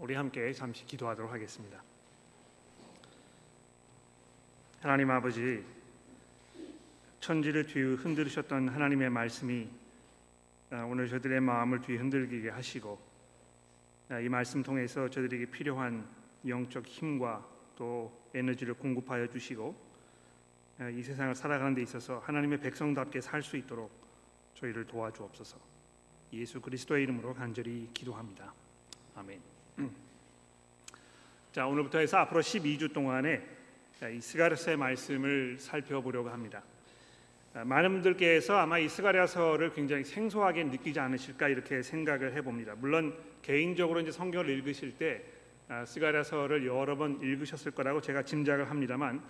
우리 0.00 0.14
함께 0.14 0.50
잠시 0.54 0.86
기도하도록 0.86 1.30
하겠습니다. 1.30 1.82
하나님 4.80 5.10
아버지 5.10 5.62
천지를 7.20 7.66
뒤 7.66 7.80
흔들으셨던 7.80 8.70
하나님의 8.70 9.10
말씀이 9.10 9.68
아, 10.70 10.84
오늘 10.84 11.06
저들의 11.06 11.42
마음을 11.42 11.82
뒤 11.82 11.96
흔들게 11.96 12.48
하시고 12.48 12.98
아, 14.08 14.18
이 14.20 14.30
말씀 14.30 14.62
통해서 14.62 15.06
저들에게 15.06 15.50
필요한 15.50 16.08
영적 16.48 16.86
힘과 16.86 17.46
또 17.76 18.10
에너지를 18.32 18.72
공급하여 18.72 19.26
주시고 19.26 19.76
아, 20.78 20.88
이 20.88 21.02
세상을 21.02 21.34
살아가는 21.34 21.74
데 21.74 21.82
있어서 21.82 22.20
하나님의 22.20 22.60
백성답게 22.60 23.20
살 23.20 23.42
수 23.42 23.58
있도록 23.58 23.90
저희를 24.54 24.86
도와주옵소서. 24.86 25.58
예수 26.32 26.58
그리스도의 26.58 27.02
이름으로 27.02 27.34
간절히 27.34 27.90
기도합니다. 27.92 28.54
아멘. 29.14 29.59
자 31.52 31.66
오늘부터 31.66 31.98
해서 31.98 32.18
앞으로 32.18 32.40
12주 32.40 32.92
동안에 32.92 33.42
이 34.14 34.20
스가랴서의 34.20 34.76
말씀을 34.76 35.58
살펴보려고 35.58 36.30
합니다. 36.30 36.62
많은 37.52 37.92
분들께서 37.92 38.56
아마 38.56 38.78
이 38.78 38.88
스가랴서를 38.88 39.72
굉장히 39.72 40.04
생소하게 40.04 40.64
느끼지 40.64 41.00
않으실까 41.00 41.48
이렇게 41.48 41.82
생각을 41.82 42.34
해봅니다. 42.34 42.76
물론 42.76 43.14
개인적으로 43.42 44.00
이제 44.00 44.12
성경을 44.12 44.48
읽으실 44.48 44.96
때 44.96 45.22
스가랴서를 45.84 46.66
여러 46.66 46.96
번 46.96 47.20
읽으셨을 47.20 47.72
거라고 47.72 48.00
제가 48.00 48.22
짐작을 48.22 48.70
합니다만 48.70 49.22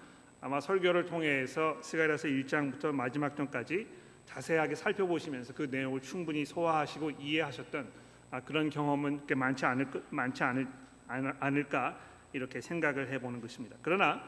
아마 0.42 0.60
설교를 0.60 1.06
통해서 1.06 1.78
스가랴서 1.82 2.28
1장부터 2.28 2.92
마지막 2.92 3.36
장까지 3.36 3.86
자세하게 4.26 4.74
살펴보시면서 4.74 5.54
그 5.54 5.68
내용을 5.70 6.00
충분히 6.00 6.44
소화하시고 6.44 7.10
이해하셨던 7.12 8.09
그런 8.38 8.70
경험은 8.70 9.26
많지 9.34 9.66
않을 9.66 9.88
많지 10.10 10.44
않을, 10.44 10.68
않을까 11.08 11.98
이렇게 12.32 12.60
생각을 12.60 13.10
해보는 13.12 13.40
것입니다. 13.40 13.76
그러나 13.82 14.22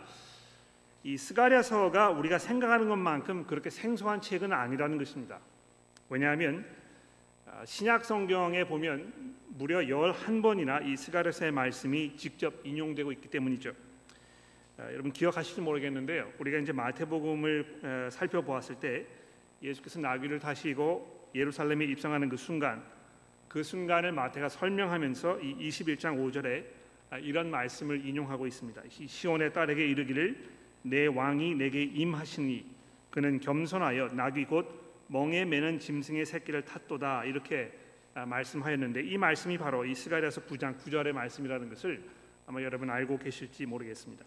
이 1.04 1.16
스가랴서가 1.16 2.10
우리가 2.10 2.38
생각하는 2.38 2.88
것만큼 2.88 3.46
그렇게 3.46 3.70
생소한 3.70 4.20
책은 4.20 4.52
아니라는 4.52 4.98
것입니다. 4.98 5.38
왜냐하면 6.08 6.64
아, 7.46 7.64
신약 7.64 8.04
성경에 8.04 8.64
보면 8.64 9.36
무려 9.48 9.80
11번이나 9.80 10.84
이 10.86 10.96
스가랴서의 10.96 11.52
말씀이 11.52 12.16
직접 12.16 12.54
인용되고 12.64 13.12
있기 13.12 13.28
때문이죠. 13.28 13.72
아, 14.78 14.84
여러분 14.92 15.12
기억하실지 15.12 15.60
모르겠는데요. 15.60 16.32
우리가 16.38 16.58
이제 16.58 16.72
마태복음을 16.72 18.08
살펴보았을 18.10 18.76
때 18.76 19.06
예수께서 19.62 20.00
나귀를 20.00 20.40
타시고 20.40 21.30
예루살렘에 21.34 21.84
입성하는 21.86 22.28
그 22.28 22.36
순간 22.36 22.84
그 23.52 23.62
순간을 23.62 24.12
마태가 24.12 24.48
설명하면서 24.48 25.40
이 25.40 25.68
21장 25.68 26.16
5절에 26.16 26.64
아, 27.10 27.18
이런 27.18 27.50
말씀을 27.50 28.06
인용하고 28.06 28.46
있습니다. 28.46 28.80
시온의 28.88 29.52
딸에게 29.52 29.86
이르기를 29.88 30.42
내 30.80 31.04
왕이 31.04 31.56
내게 31.56 31.82
임하시니 31.82 32.64
그는 33.10 33.40
겸손하여 33.40 34.08
나귀 34.14 34.46
곧 34.46 35.04
멍에 35.08 35.44
매는 35.44 35.80
짐승의 35.80 36.24
새끼를 36.24 36.64
탔도다 36.64 37.26
이렇게 37.26 37.70
아, 38.14 38.24
말씀하였는데 38.24 39.02
이 39.02 39.18
말씀이 39.18 39.58
바로 39.58 39.84
이 39.84 39.94
스가랴서 39.94 40.46
9장 40.46 40.78
9절의 40.78 41.12
말씀이라는 41.12 41.68
것을 41.68 42.02
아마 42.46 42.62
여러분 42.62 42.88
알고 42.88 43.18
계실지 43.18 43.66
모르겠습니다. 43.66 44.24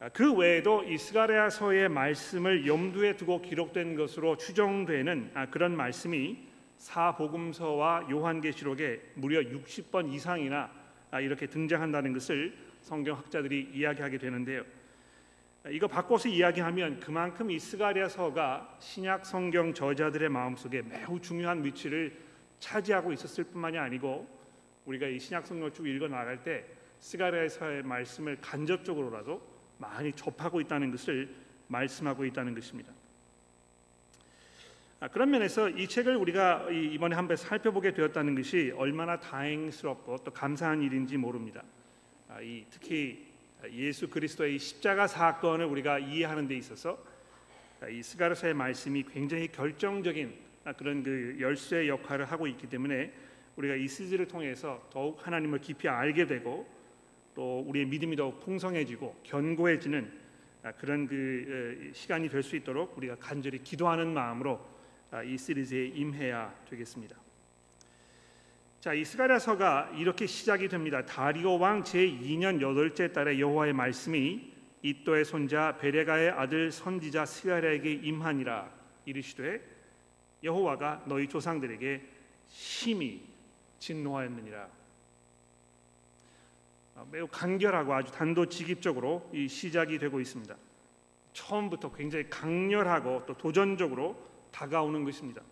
아, 0.00 0.08
그 0.08 0.32
외에도 0.32 0.82
이 0.82 0.96
스가랴서의 0.96 1.90
말씀을 1.90 2.66
염두에 2.66 3.16
두고 3.16 3.42
기록된 3.42 3.96
것으로 3.96 4.38
추정되는 4.38 5.32
아, 5.34 5.50
그런 5.50 5.76
말씀이 5.76 6.55
사복음서와 6.76 8.08
요한계시록에 8.10 9.12
무려 9.14 9.40
60번 9.40 10.12
이상이나 10.12 10.70
이렇게 11.20 11.46
등장한다는 11.46 12.12
것을 12.12 12.56
성경학자들이 12.82 13.70
이야기하게 13.72 14.18
되는데요. 14.18 14.64
이거 15.70 15.88
바꿔서 15.88 16.28
이야기하면 16.28 17.00
그만큼 17.00 17.50
이 17.50 17.58
스가랴서가 17.58 18.76
신약 18.78 19.26
성경 19.26 19.74
저자들의 19.74 20.28
마음속에 20.28 20.82
매우 20.82 21.20
중요한 21.20 21.64
위치를 21.64 22.16
차지하고 22.60 23.12
있었을 23.12 23.44
뿐만이 23.44 23.76
아니고 23.76 24.28
우리가 24.84 25.08
이 25.08 25.18
신약 25.18 25.46
성경을 25.46 25.72
쭉 25.72 25.88
읽어 25.88 26.06
나갈 26.06 26.42
때 26.42 26.64
스가랴서의 27.00 27.82
말씀을 27.82 28.38
간접적으로라도 28.40 29.42
많이 29.78 30.12
접하고 30.12 30.60
있다는 30.60 30.90
것을 30.92 31.34
말씀하고 31.66 32.24
있다는 32.24 32.54
것입니다. 32.54 32.92
아, 34.98 35.08
그런 35.08 35.30
면에서 35.30 35.68
이 35.68 35.86
책을 35.86 36.16
우리가 36.16 36.70
이번에 36.70 37.16
한번 37.16 37.36
살펴보게 37.36 37.92
되었다는 37.92 38.34
것이 38.34 38.72
얼마나 38.76 39.20
다행스럽고 39.20 40.16
또 40.24 40.30
감사한 40.30 40.80
일인지 40.80 41.18
모릅니다. 41.18 41.62
아, 42.28 42.40
이 42.40 42.64
특히 42.70 43.26
예수 43.72 44.08
그리스도의 44.08 44.58
십자가 44.58 45.06
사건을 45.06 45.66
우리가 45.66 45.98
이해하는 45.98 46.48
데 46.48 46.56
있어서 46.56 46.98
이 47.90 48.02
스가르사의 48.02 48.54
말씀이 48.54 49.04
굉장히 49.12 49.48
결정적인 49.48 50.32
그런 50.78 51.02
그 51.02 51.36
열쇠 51.40 51.88
역할을 51.88 52.24
하고 52.24 52.46
있기 52.46 52.66
때문에 52.68 53.12
우리가 53.56 53.74
이 53.74 53.86
시즈를 53.88 54.26
통해서 54.26 54.82
더욱 54.90 55.26
하나님을 55.26 55.60
깊이 55.60 55.88
알게 55.88 56.26
되고 56.26 56.66
또 57.34 57.60
우리의 57.66 57.84
믿음이 57.84 58.16
더욱 58.16 58.40
풍성해지고 58.40 59.20
견고해지는 59.24 60.10
그런 60.78 61.06
그 61.06 61.90
시간이 61.92 62.30
될 62.30 62.42
수 62.42 62.56
있도록 62.56 62.96
우리가 62.96 63.16
간절히 63.16 63.62
기도하는 63.62 64.14
마음으로 64.14 64.75
이 65.22 65.36
시리즈에 65.36 65.86
임해야 65.86 66.54
되겠습니다. 66.68 67.16
자, 68.80 68.92
이 68.92 69.04
스가랴서가 69.04 69.94
이렇게 69.96 70.26
시작이 70.26 70.68
됩니다. 70.68 71.04
다리오 71.04 71.58
왕 71.58 71.82
제2년 71.82 72.60
여덟째 72.60 73.12
달에 73.12 73.38
여호와의 73.40 73.72
말씀이 73.72 74.52
이또의 74.82 75.24
손자 75.24 75.76
베레가의 75.78 76.30
아들 76.30 76.70
선지자 76.70 77.26
스가랴에게 77.26 77.92
임하니라 77.92 78.70
이르시되 79.04 79.60
여호와가 80.44 81.02
너희 81.06 81.26
조상들에게 81.28 82.02
심히 82.48 83.22
진노하였느니라. 83.80 84.68
아, 86.96 87.04
매우 87.10 87.26
간결하고 87.26 87.92
아주 87.92 88.12
단도직입적으로 88.12 89.28
이 89.32 89.48
시작이 89.48 89.98
되고 89.98 90.20
있습니다. 90.20 90.54
처음부터 91.32 91.92
굉장히 91.92 92.30
강렬하고 92.30 93.24
또 93.26 93.36
도전적으로 93.36 94.16
다가오는 94.56 95.04
것입니다. 95.04 95.42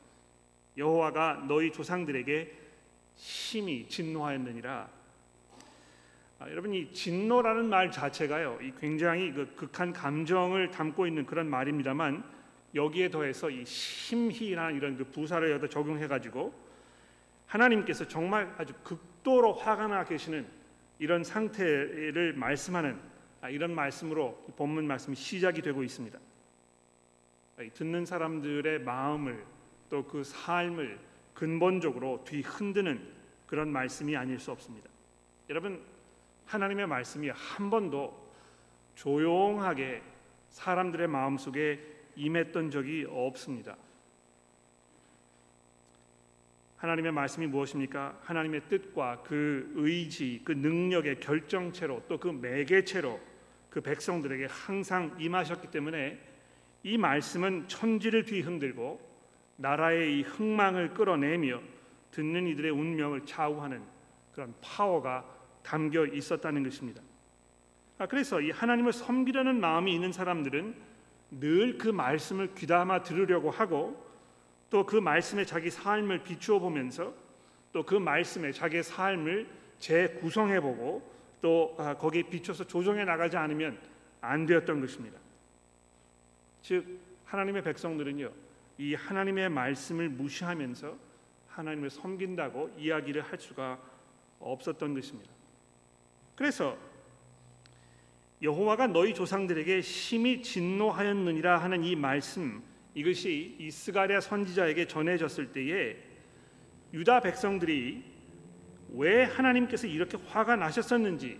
여호와가 0.78 1.44
너희 1.46 1.70
조상들에게 1.70 2.52
심히 3.16 3.86
진노하였느니라. 3.86 4.88
아, 6.38 6.50
여러분 6.50 6.72
이 6.72 6.90
진노라는 6.92 7.68
말 7.68 7.90
자체가요, 7.90 8.58
이 8.62 8.72
굉장히 8.80 9.32
그 9.32 9.54
극한 9.54 9.92
감정을 9.92 10.70
담고 10.70 11.06
있는 11.06 11.26
그런 11.26 11.48
말입니다만 11.48 12.24
여기에 12.74 13.10
더해서 13.10 13.50
이 13.50 13.64
심히라는 13.64 14.76
이런 14.76 14.96
그 14.96 15.04
부사를 15.04 15.48
여기다 15.48 15.68
적용해가지고 15.68 16.52
하나님께서 17.46 18.08
정말 18.08 18.52
아주 18.58 18.72
극도로 18.82 19.52
화가 19.52 19.86
나 19.86 20.04
계시는 20.04 20.46
이런 20.98 21.22
상태를 21.22 22.32
말씀하는 22.32 22.98
아, 23.42 23.50
이런 23.50 23.74
말씀으로 23.74 24.44
본문 24.56 24.86
말씀이 24.86 25.14
시작이 25.14 25.60
되고 25.60 25.84
있습니다. 25.84 26.18
아, 27.56 27.62
듣는 27.72 28.04
사람들의 28.04 28.80
마음을 28.80 29.44
또 29.90 30.02
그 30.02 30.24
삶을 30.24 30.98
근본적으로 31.34 32.24
뒤흔드는 32.24 33.12
그런 33.46 33.68
말씀이 33.70 34.16
아닐 34.16 34.38
수 34.38 34.50
없습니다. 34.50 34.88
여러분 35.50 35.80
하나님의 36.46 36.86
말씀이 36.86 37.28
한 37.28 37.70
번도 37.70 38.32
조용하게 38.94 40.02
사람들의 40.50 41.06
마음속에 41.08 41.80
임했던 42.16 42.70
적이 42.70 43.06
없습니다. 43.08 43.76
하나님의 46.76 47.12
말씀이 47.12 47.46
무엇입니까? 47.46 48.18
하나님의 48.22 48.62
뜻과 48.68 49.22
그 49.22 49.72
의지, 49.74 50.42
그 50.44 50.52
능력의 50.52 51.20
결정체로 51.20 52.02
또 52.08 52.18
그 52.18 52.28
매개체로 52.28 53.20
그 53.70 53.80
백성들에게 53.80 54.46
항상 54.46 55.16
임하셨기 55.18 55.70
때문에 55.70 56.33
이 56.84 56.98
말씀은 56.98 57.66
천지를 57.66 58.24
뒤흔들고 58.24 59.00
나라의 59.56 60.18
이 60.18 60.22
흥망을 60.22 60.94
끌어내며 60.94 61.60
듣는 62.10 62.46
이들의 62.46 62.70
운명을 62.70 63.24
좌우하는 63.26 63.82
그런 64.32 64.54
파워가 64.60 65.24
담겨 65.62 66.06
있었다는 66.06 66.62
것입니다. 66.62 67.02
아, 67.98 68.06
그래서 68.06 68.40
이 68.40 68.50
하나님을 68.50 68.92
섬기려는 68.92 69.60
마음이 69.60 69.92
있는 69.92 70.12
사람들은 70.12 70.74
늘 71.30 71.78
그 71.78 71.88
말씀을 71.88 72.54
귀담아 72.54 73.02
들으려고 73.02 73.50
하고 73.50 74.04
또 74.70 74.84
그 74.84 74.96
말씀에 74.96 75.44
자기 75.44 75.70
삶을 75.70 76.22
비추어 76.24 76.58
보면서 76.58 77.14
또 77.72 77.82
그 77.84 77.94
말씀에 77.94 78.52
자기의 78.52 78.82
삶을 78.82 79.48
재구성해 79.78 80.60
보고 80.60 81.10
또 81.40 81.74
아, 81.78 81.94
거기에 81.94 82.24
비춰서 82.24 82.64
조정해 82.64 83.04
나가지 83.04 83.36
않으면 83.36 83.78
안 84.20 84.46
되었던 84.46 84.80
것입니다. 84.80 85.23
즉 86.64 86.98
하나님의 87.26 87.62
백성들은요 87.62 88.32
이 88.78 88.94
하나님의 88.94 89.50
말씀을 89.50 90.08
무시하면서 90.08 90.96
하나님을 91.46 91.90
섬긴다고 91.90 92.74
이야기를 92.78 93.22
할 93.22 93.38
수가 93.38 93.78
없었던 94.40 94.94
것입니다. 94.94 95.30
그래서 96.34 96.76
여호와가 98.42 98.88
너희 98.88 99.14
조상들에게 99.14 99.82
심히 99.82 100.42
진노하였느니라 100.42 101.58
하는 101.58 101.84
이 101.84 101.94
말씀 101.94 102.62
이것이 102.94 103.56
이스가랴 103.60 104.22
선지자에게 104.22 104.86
전해졌을 104.86 105.52
때에 105.52 105.96
유다 106.94 107.20
백성들이 107.20 108.02
왜 108.94 109.24
하나님께서 109.24 109.86
이렇게 109.86 110.16
화가 110.16 110.56
나셨었는지 110.56 111.38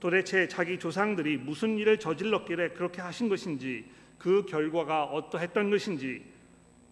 도대체 0.00 0.48
자기 0.48 0.78
조상들이 0.78 1.38
무슨 1.38 1.78
일을 1.78 1.98
저질렀기에 1.98 2.70
그렇게 2.70 3.00
하신 3.00 3.28
것인지 3.28 3.97
그 4.18 4.44
결과가 4.46 5.04
어떠했던 5.04 5.70
것인지 5.70 6.24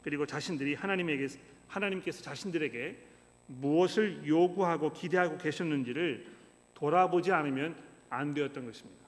그리고 0.03 0.25
자신들이 0.25 0.75
하나님에게 0.75 1.27
하나님께서 1.69 2.23
자신들에게 2.23 2.97
무엇을 3.49 4.27
요구하고 4.27 4.93
기대하고 4.93 5.39
계셨는지를 5.39 6.27
돌아보지 6.75 7.33
않으면 7.33 7.77
안 8.11 8.35
되었던 8.35 8.65
것입니다. 8.65 9.07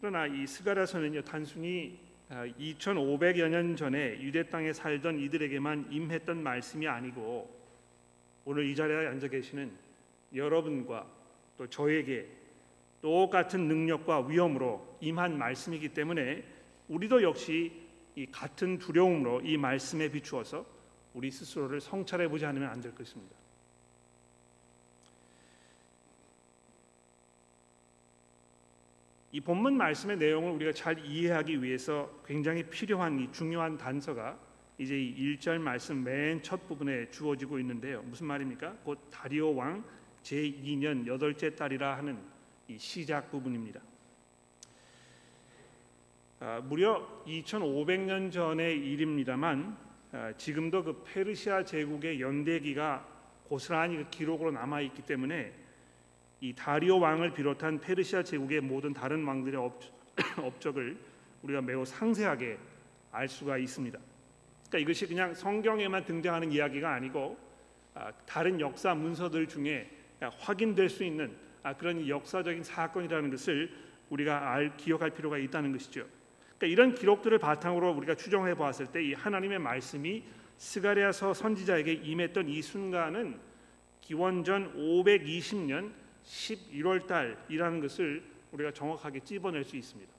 그러나 0.00 0.26
이 0.26 0.46
스가랴서는요 0.46 1.22
단순히 1.22 1.98
2,500여 2.30 3.44
아, 3.44 3.48
년 3.48 3.76
전에 3.76 4.20
유대 4.20 4.48
땅에 4.48 4.72
살던 4.72 5.18
이들에게만 5.18 5.88
임했던 5.90 6.42
말씀이 6.42 6.86
아니고 6.88 7.50
오늘 8.44 8.66
이 8.66 8.74
자리에 8.74 9.06
앉아 9.08 9.28
계시는 9.28 9.70
여러분과 10.34 11.06
또 11.56 11.66
저에게 11.68 12.26
똑같은 13.04 13.68
능력과 13.68 14.20
위험으로 14.28 14.96
임한 15.02 15.36
말씀이기 15.36 15.90
때문에 15.90 16.42
우리도 16.88 17.22
역시 17.22 17.70
이 18.14 18.24
같은 18.24 18.78
두려움으로 18.78 19.42
이 19.42 19.58
말씀에 19.58 20.08
비추어서 20.10 20.64
우리 21.12 21.30
스스로를 21.30 21.82
성찰해 21.82 22.28
보지 22.28 22.46
않으면 22.46 22.70
안 22.70 22.80
될 22.80 22.94
것입니다. 22.94 23.36
이 29.32 29.40
본문 29.40 29.76
말씀의 29.76 30.16
내용을 30.16 30.52
우리가 30.52 30.72
잘 30.72 30.98
이해하기 31.04 31.62
위해서 31.62 32.10
굉장히 32.24 32.62
필요한 32.62 33.20
이 33.20 33.30
중요한 33.32 33.76
단서가 33.76 34.38
이제 34.78 34.98
이 34.98 35.36
1절 35.36 35.58
말씀 35.58 36.02
맨 36.02 36.40
첫 36.42 36.66
부분에 36.66 37.10
주어지고 37.10 37.58
있는데요. 37.58 38.00
무슨 38.04 38.28
말입니까? 38.28 38.78
곧 38.82 38.98
다리오 39.10 39.54
왕 39.54 39.84
제2년 40.22 41.06
여덟째 41.06 41.54
달이라 41.54 41.98
하는 41.98 42.33
이 42.68 42.78
시작 42.78 43.30
부분입니다. 43.30 43.80
아, 46.40 46.60
무려 46.64 47.22
2,500년 47.26 48.32
전의 48.32 48.76
일입니다만 48.78 49.76
아, 50.12 50.32
지금도 50.36 50.84
그 50.84 51.02
페르시아 51.04 51.64
제국의 51.64 52.20
연대기가 52.20 53.06
고스란히 53.48 53.96
그 53.96 54.10
기록으로 54.10 54.50
남아 54.50 54.80
있기 54.82 55.02
때문에 55.02 55.52
이 56.40 56.52
다리오 56.54 57.00
왕을 57.00 57.34
비롯한 57.34 57.80
페르시아 57.80 58.22
제국의 58.22 58.60
모든 58.60 58.92
다른 58.92 59.24
왕들의 59.24 59.60
업, 59.60 59.80
업적을 60.38 60.98
우리가 61.42 61.60
매우 61.62 61.84
상세하게 61.84 62.58
알 63.12 63.28
수가 63.28 63.58
있습니다. 63.58 63.98
그러니까 64.68 64.78
이것이 64.78 65.06
그냥 65.06 65.34
성경에만 65.34 66.04
등장하는 66.04 66.52
이야기가 66.52 66.92
아니고 66.92 67.38
아, 67.94 68.10
다른 68.26 68.58
역사 68.60 68.94
문서들 68.94 69.46
중에 69.46 69.88
확인될 70.38 70.88
수 70.88 71.04
있는 71.04 71.30
아, 71.30 71.43
그런 71.72 72.06
역사적인 72.06 72.62
사건이라는 72.62 73.30
것을 73.30 73.70
우리가 74.10 74.52
알 74.52 74.76
기억할 74.76 75.10
필요가 75.10 75.38
있다는 75.38 75.72
것이죠. 75.72 76.06
그러니까 76.58 76.66
이런 76.66 76.94
기록들을 76.94 77.38
바탕으로 77.38 77.92
우리가 77.92 78.14
추정해 78.14 78.54
보았을 78.54 78.86
때 78.86 79.02
이 79.02 79.14
하나님의 79.14 79.58
말씀이 79.58 80.22
스가랴서 80.58 81.34
선지자에게 81.34 81.92
임했던 81.92 82.48
이 82.48 82.62
순간은 82.62 83.38
기원전 84.00 84.72
520년 84.74 85.92
11월 86.24 87.06
달이라는 87.06 87.80
것을 87.80 88.22
우리가 88.52 88.70
정확하게 88.72 89.20
찝어낼 89.20 89.64
수 89.64 89.76
있습니다. 89.76 90.12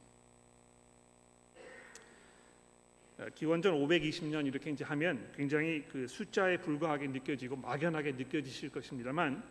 어, 3.17 3.27
기원전 3.33 3.73
520년 3.75 4.45
이렇게 4.45 4.71
이제 4.71 4.83
하면 4.83 5.31
굉장히 5.35 5.85
그 5.89 6.05
숫자에 6.07 6.57
불과하게 6.57 7.07
느껴지고 7.07 7.55
막연하게 7.55 8.13
느껴지실 8.13 8.71
것입니다만 8.71 9.41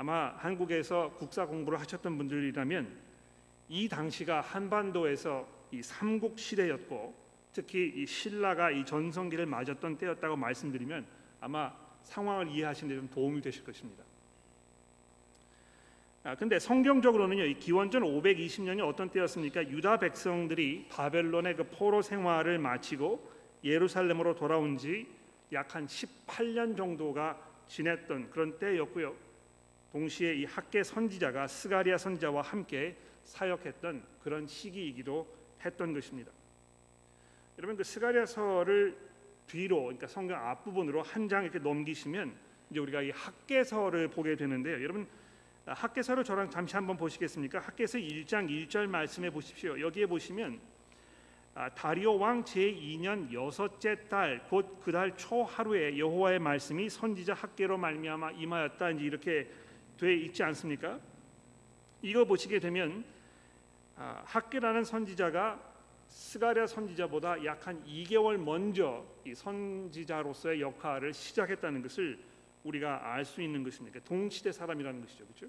아마 0.00 0.32
한국에서 0.38 1.10
국사 1.18 1.44
공부를 1.44 1.78
하셨던 1.80 2.16
분들이라면 2.16 2.90
이 3.68 3.86
당시가 3.86 4.40
한반도에서 4.40 5.46
이 5.72 5.82
삼국 5.82 6.38
시대였고 6.38 7.14
특히 7.52 7.92
이 7.94 8.06
신라가 8.06 8.70
이 8.70 8.82
전성기를 8.86 9.44
맞았던 9.44 9.98
때였다고 9.98 10.36
말씀드리면 10.36 11.04
아마 11.42 11.70
상황을 12.04 12.48
이해하시는 12.48 12.88
데 12.88 12.98
좀 12.98 13.10
도움이 13.10 13.42
되실 13.42 13.62
것입니다. 13.62 14.02
아, 16.24 16.34
근데 16.34 16.58
성경적으로는요. 16.58 17.44
이 17.44 17.58
기원전 17.58 18.02
520년이 18.02 18.80
어떤 18.82 19.10
때였습니까? 19.10 19.68
유다 19.68 19.98
백성들이 19.98 20.86
바벨론의 20.88 21.56
그 21.56 21.64
포로 21.64 22.00
생활을 22.00 22.58
마치고 22.58 23.30
예루살렘으로 23.64 24.34
돌아온 24.34 24.78
지 24.78 25.06
약 25.52 25.74
한 25.74 25.86
18년 25.86 26.74
정도가 26.74 27.36
지났던 27.68 28.30
그런 28.30 28.58
때였고요. 28.58 29.14
동시에 29.92 30.34
이 30.34 30.44
학개 30.44 30.82
선지자가 30.82 31.46
스가랴 31.46 31.98
선지자와 31.98 32.42
함께 32.42 32.96
사역했던 33.24 34.02
그런 34.22 34.46
시기이기도 34.46 35.26
했던 35.64 35.92
것입니다. 35.92 36.30
여러분 37.58 37.76
그 37.76 37.84
스가랴서를 37.84 38.96
뒤로 39.46 39.82
그러니까 39.84 40.06
성경 40.06 40.38
앞부분으로 40.48 41.02
한 41.02 41.28
장 41.28 41.42
이렇게 41.44 41.58
넘기시면 41.58 42.32
이제 42.70 42.80
우리가 42.80 43.02
이 43.02 43.10
학개서를 43.10 44.08
보게 44.08 44.36
되는데요. 44.36 44.82
여러분 44.82 45.06
학개서를 45.66 46.24
저랑 46.24 46.50
잠시 46.50 46.74
한번 46.76 46.96
보시겠습니까? 46.96 47.58
학개서 47.58 47.98
1장 47.98 48.48
1절 48.48 48.86
말씀해 48.86 49.30
보십시오. 49.30 49.78
여기에 49.80 50.06
보시면 50.06 50.60
아, 51.54 51.68
다리오 51.74 52.16
왕 52.16 52.44
제2년 52.44 53.32
여섯째 53.32 53.96
달 54.08 54.40
곧 54.52 54.80
그 54.84 54.92
달 54.92 55.12
초 55.16 55.42
하루에 55.42 55.98
여호와의 55.98 56.38
말씀이 56.38 56.88
선지자 56.88 57.34
학계로 57.34 57.76
말미암아 57.76 58.30
임하였다 58.32 58.90
이제 58.90 59.04
이렇게 59.04 59.50
돼 60.00 60.14
있지 60.16 60.42
않습니까? 60.42 60.98
이거 62.02 62.24
보시게 62.24 62.58
되면 62.58 63.04
아, 63.96 64.22
학계라는 64.24 64.84
선지자가 64.84 65.60
스가랴 66.08 66.66
선지자보다 66.66 67.44
약 67.44 67.66
한 67.66 67.84
2개월 67.84 68.36
먼저 68.36 69.04
이 69.24 69.34
선지자로서의 69.34 70.60
역할을 70.60 71.12
시작했다는 71.12 71.82
것을 71.82 72.18
우리가 72.64 73.12
알 73.12 73.24
수 73.24 73.42
있는 73.42 73.62
것입니다. 73.62 73.92
그러니까 73.92 74.08
동시대 74.08 74.52
사람이라는 74.52 75.00
것이죠, 75.02 75.24
그렇죠? 75.26 75.46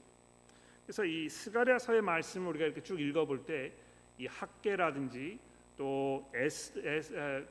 그래서 0.85 1.05
이 1.05 1.29
스가랴서의 1.29 2.01
말씀을 2.01 2.49
우리가 2.49 2.65
이렇게 2.65 2.83
쭉 2.83 2.99
읽어볼 2.99 3.45
때 3.45 3.71
이 4.21 4.27
학계라든지 4.27 5.39
또 5.75 6.29
에스, 6.35 6.79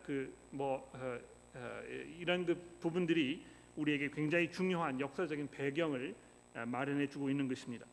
그뭐 0.04 0.88
어, 0.94 1.18
어, 1.54 1.82
이런 2.16 2.46
그 2.46 2.54
부분들이 2.78 3.42
우리에게 3.74 4.08
굉장히 4.10 4.48
중요한 4.48 5.00
역사적인 5.00 5.48
배경을 5.50 6.10
어, 6.10 6.14
마련해주고 6.54 7.30
있는 7.30 7.48
것입니다. 7.48 7.86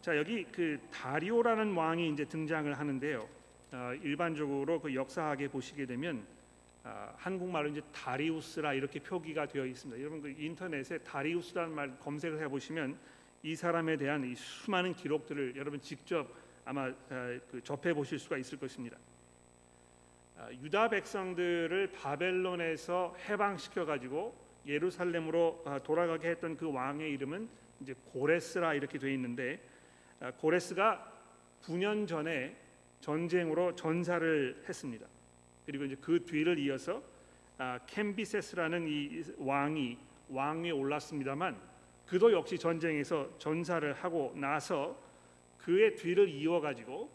자 0.00 0.16
여기 0.16 0.44
그 0.44 0.78
다리오라는 0.92 1.74
왕이 1.74 2.12
이제 2.12 2.24
등장을 2.24 2.72
하는데요. 2.72 3.28
어, 3.72 3.92
일반적으로 4.02 4.80
그 4.80 4.94
역사학에 4.94 5.48
보시게 5.48 5.86
되면 5.86 6.24
아, 6.84 7.12
한국말로 7.16 7.68
이제 7.68 7.82
다리우스라 7.92 8.74
이렇게 8.74 9.00
표기가 9.00 9.46
되어 9.46 9.66
있습니다. 9.66 10.00
여러분 10.00 10.22
그 10.22 10.28
인터넷에 10.38 10.98
다리우스라는 10.98 11.74
말 11.74 11.98
검색을 11.98 12.40
해 12.40 12.48
보시면 12.48 12.96
이 13.42 13.56
사람에 13.56 13.96
대한 13.96 14.24
이 14.24 14.36
수많은 14.36 14.94
기록들을 14.94 15.56
여러분 15.56 15.80
직접 15.80 16.28
아마 16.64 16.84
아, 16.84 17.40
그 17.50 17.60
접해 17.64 17.92
보실 17.92 18.20
수가 18.20 18.36
있을 18.38 18.58
것입니다. 18.60 18.96
아, 20.38 20.48
유다 20.52 20.90
백성들을 20.90 21.90
바벨론에서 21.90 23.16
해방시켜 23.28 23.84
가지고 23.84 24.45
예루살렘으로 24.66 25.62
아, 25.64 25.78
돌아가게 25.78 26.28
했던 26.30 26.56
그 26.56 26.70
왕의 26.72 27.10
이름은 27.12 27.48
이제 27.80 27.94
고레스라 28.12 28.74
이렇게 28.74 28.98
되어 28.98 29.10
있는데 29.10 29.60
아, 30.20 30.32
고레스가 30.32 31.12
9년 31.62 32.06
전에 32.06 32.56
전쟁으로 33.00 33.74
전사를 33.74 34.64
했습니다. 34.68 35.06
그리고 35.64 35.84
이제 35.84 35.96
그 36.00 36.24
뒤를 36.24 36.58
이어서 36.58 37.02
아, 37.58 37.78
캠비세스라는 37.86 38.86
이 38.88 39.22
왕이 39.38 39.98
왕위에 40.28 40.70
올랐습니다만 40.70 41.56
그도 42.06 42.32
역시 42.32 42.58
전쟁에서 42.58 43.38
전사를 43.38 43.92
하고 43.94 44.32
나서 44.36 45.00
그의 45.58 45.96
뒤를 45.96 46.28
이어 46.28 46.60
가지고 46.60 47.10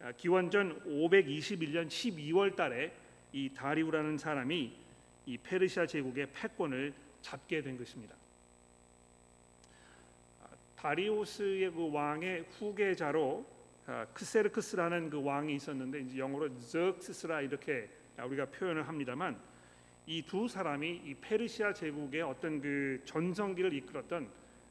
아, 0.00 0.12
기원전 0.12 0.80
521년 0.84 1.88
12월 1.88 2.54
달에 2.54 2.92
이 3.32 3.50
다리우라는 3.52 4.16
사람이 4.18 4.87
이 5.28 5.36
페르시아 5.36 5.84
제국의 5.86 6.28
패권을 6.32 6.94
잡게 7.20 7.60
된 7.60 7.76
것입니다. 7.76 8.14
아, 10.42 10.46
다리우스의 10.74 11.70
그 11.70 11.92
왕의 11.92 12.46
후계자로 12.58 13.44
아, 13.86 14.06
크세르크스라는 14.14 15.10
그 15.10 15.22
왕이 15.22 15.54
있었는데 15.56 16.00
이제 16.00 16.18
영어로 16.18 16.58
즈크스라 16.58 17.42
이렇게 17.42 17.90
우리가 18.18 18.46
표현을 18.46 18.88
합니다만 18.88 19.38
이 20.06 20.22
두 20.22 20.48
사람이 20.48 21.02
이 21.04 21.14
페르시아 21.20 21.74
제국의 21.74 22.22
어떤 22.22 22.62
그 22.62 23.02
전성기를 23.04 23.74
이끌었던 23.74 24.26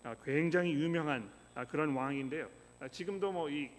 아, 0.05 0.15
굉장히 0.25 0.73
유명한 0.73 1.29
아, 1.53 1.65
그런 1.65 1.93
왕인데요. 1.93 2.49
아, 2.79 2.87
지금도 2.87 3.31
뭐 3.31 3.47
이 3.49 3.69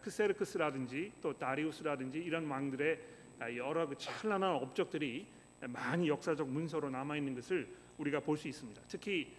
크세르크스라든지 0.00 1.12
또 1.20 1.36
다리우스라든지 1.38 2.18
이런 2.18 2.46
왕들의 2.46 2.98
여러 3.56 3.86
그 3.86 3.96
찬란한 3.98 4.54
업적들이 4.54 5.26
많이 5.68 6.08
역사적 6.08 6.48
문서로 6.48 6.90
남아 6.90 7.16
있는 7.16 7.34
것을 7.34 7.68
우리가 7.98 8.20
볼 8.20 8.36
수 8.36 8.48
있습니다. 8.48 8.82
특히 8.88 9.32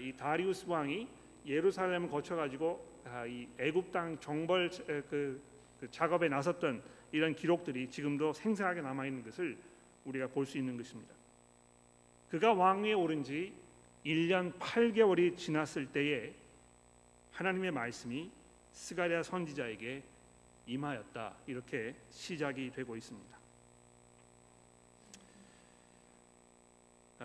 이 0.00 0.12
다리우스 0.16 0.64
왕이 0.66 1.06
예루살렘을 1.46 2.08
거쳐 2.08 2.34
가지고 2.36 2.84
이 3.26 3.46
애굽 3.58 3.92
땅 3.92 4.18
정벌 4.18 4.70
그, 5.08 5.40
그 5.80 5.90
작업에 5.90 6.28
나섰던 6.28 6.82
이런 7.12 7.34
기록들이 7.34 7.88
지금도 7.88 8.32
생생하게 8.32 8.80
남아 8.82 9.06
있는 9.06 9.22
것을 9.24 9.56
우리가 10.04 10.26
볼 10.28 10.46
수 10.46 10.58
있는 10.58 10.76
것입니다. 10.76 11.14
그가 12.30 12.52
왕위에 12.52 12.92
오른 12.92 13.22
지 13.22 13.52
1년 14.04 14.52
8개월이 14.58 15.36
지났을 15.36 15.86
때에 15.86 16.32
하나님의 17.32 17.70
말씀이 17.70 18.30
스가랴 18.72 19.22
선지자에게 19.22 20.02
임하였다. 20.66 21.34
이렇게 21.46 21.94
시작이 22.10 22.70
되고 22.70 22.96
있습니다. 22.96 23.35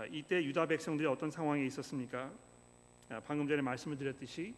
이때 0.10 0.44
유다 0.44 0.68
백성들이 0.68 1.08
어떤 1.08 1.30
상황에 1.30 1.66
있었습니까? 1.66 2.32
아, 3.10 3.20
방금 3.26 3.48
전에 3.48 3.62
말씀을 3.62 3.98
드렸듯이 3.98 4.54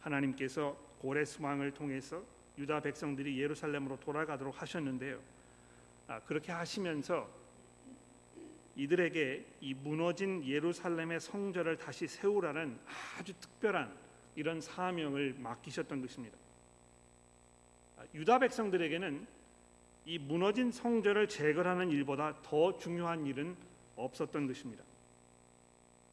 하나님께서 0.00 0.76
고레스 1.00 1.42
왕을 1.42 1.72
통해서 1.72 2.22
유다 2.56 2.80
백성들이 2.80 3.40
예루살렘으로 3.40 3.98
돌아가도록 3.98 4.62
하셨는데요. 4.62 5.20
아, 6.06 6.20
그렇게 6.20 6.52
하시면서 6.52 7.28
이들에게 8.76 9.44
이 9.60 9.74
무너진 9.74 10.44
예루살렘의 10.46 11.18
성전을 11.18 11.78
다시 11.78 12.06
세우라는 12.06 12.78
아주 13.18 13.32
특별한 13.40 13.92
이런 14.36 14.60
사명을 14.60 15.34
맡기셨던 15.38 16.00
것입니다. 16.00 16.36
아, 17.96 18.04
유다 18.14 18.38
백성들에게는 18.38 19.26
이 20.04 20.18
무너진 20.18 20.70
성전을 20.70 21.28
재건하는 21.28 21.90
일보다 21.90 22.40
더 22.42 22.78
중요한 22.78 23.26
일은 23.26 23.56
없었던 23.96 24.46
것입니다. 24.46 24.84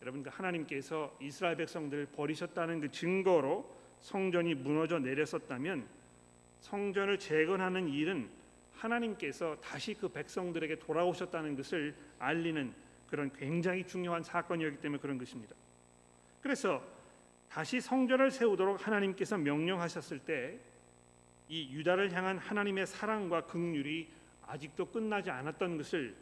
여러분 0.02 0.24
그 0.24 0.30
하나님께서 0.30 1.16
이스라엘 1.22 1.56
백성들을 1.58 2.08
버리셨다는 2.08 2.82
그 2.82 2.92
증거로 2.92 3.70
성전이 4.02 4.56
무너져 4.56 5.00
내렸었다면 5.00 5.88
성전을 6.60 7.20
재건하는 7.20 7.88
일은 7.88 8.30
하나님께서 8.74 9.58
다시 9.62 9.94
그 9.94 10.10
백성들에게 10.10 10.80
돌아오셨다는 10.80 11.56
것을 11.56 11.96
알리는 12.20 12.74
그런 13.08 13.32
굉장히 13.34 13.86
중요한 13.86 14.24
사건이었기 14.24 14.82
때문에 14.82 15.00
그런 15.00 15.18
것입니다. 15.18 15.56
그래서 16.42 16.84
다시 17.50 17.80
성전을 17.80 18.32
세우도록 18.32 18.86
하나님께서 18.86 19.38
명령하셨을 19.38 20.20
때 20.20 20.74
이 21.54 21.72
유다를 21.72 22.12
향한 22.13 22.38
하나님의 22.38 22.88
사랑과 22.88 23.46
긍휼이 23.46 24.08
아직도 24.48 24.88
끝나지 24.88 25.30
않았던 25.30 25.78
것을 25.78 26.16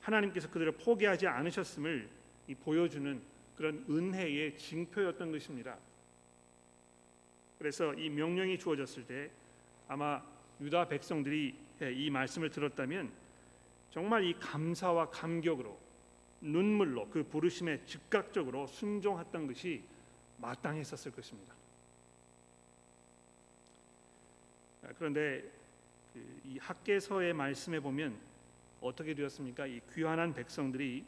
하나님께서 0.00 0.50
그들을 0.50 0.72
포기하지 0.72 1.26
않으셨음을 1.26 2.08
보여주는 2.64 3.20
그런 3.56 3.84
은혜의 3.88 4.56
징표였던 4.58 5.32
것입니다. 5.32 5.76
그래서 7.58 7.92
이 7.94 8.08
명령이 8.08 8.58
주어졌을 8.58 9.06
때 9.06 9.30
아마 9.86 10.22
유다 10.60 10.88
백성들이 10.88 11.54
이 11.94 12.10
말씀을 12.10 12.50
들었다면 12.50 13.10
정말 13.90 14.24
이 14.24 14.34
감사와 14.34 15.10
감격으로 15.10 15.78
눈물로 16.40 17.08
그 17.10 17.22
부르심에 17.22 17.84
즉각적으로 17.84 18.66
순종했던 18.66 19.46
것이 19.46 19.82
마땅했었을 20.38 21.12
것입니다. 21.12 21.54
그런데 24.96 25.44
그이 26.14 26.58
학계서의 26.58 27.34
말씀에 27.34 27.78
보면 27.80 28.18
어떻게 28.80 29.14
되었습니까? 29.14 29.66
이 29.66 29.80
귀환한 29.94 30.34
백성들이 30.34 31.04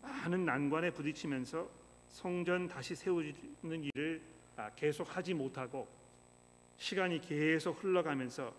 많은 0.00 0.44
난관에 0.44 0.90
부딪히면서 0.90 1.68
성전 2.08 2.68
다시 2.68 2.94
세우는 2.94 3.84
일을 3.94 4.20
아, 4.56 4.70
계속하지 4.74 5.34
못하고 5.34 5.88
시간이 6.76 7.20
계속 7.20 7.82
흘러가면서 7.82 8.54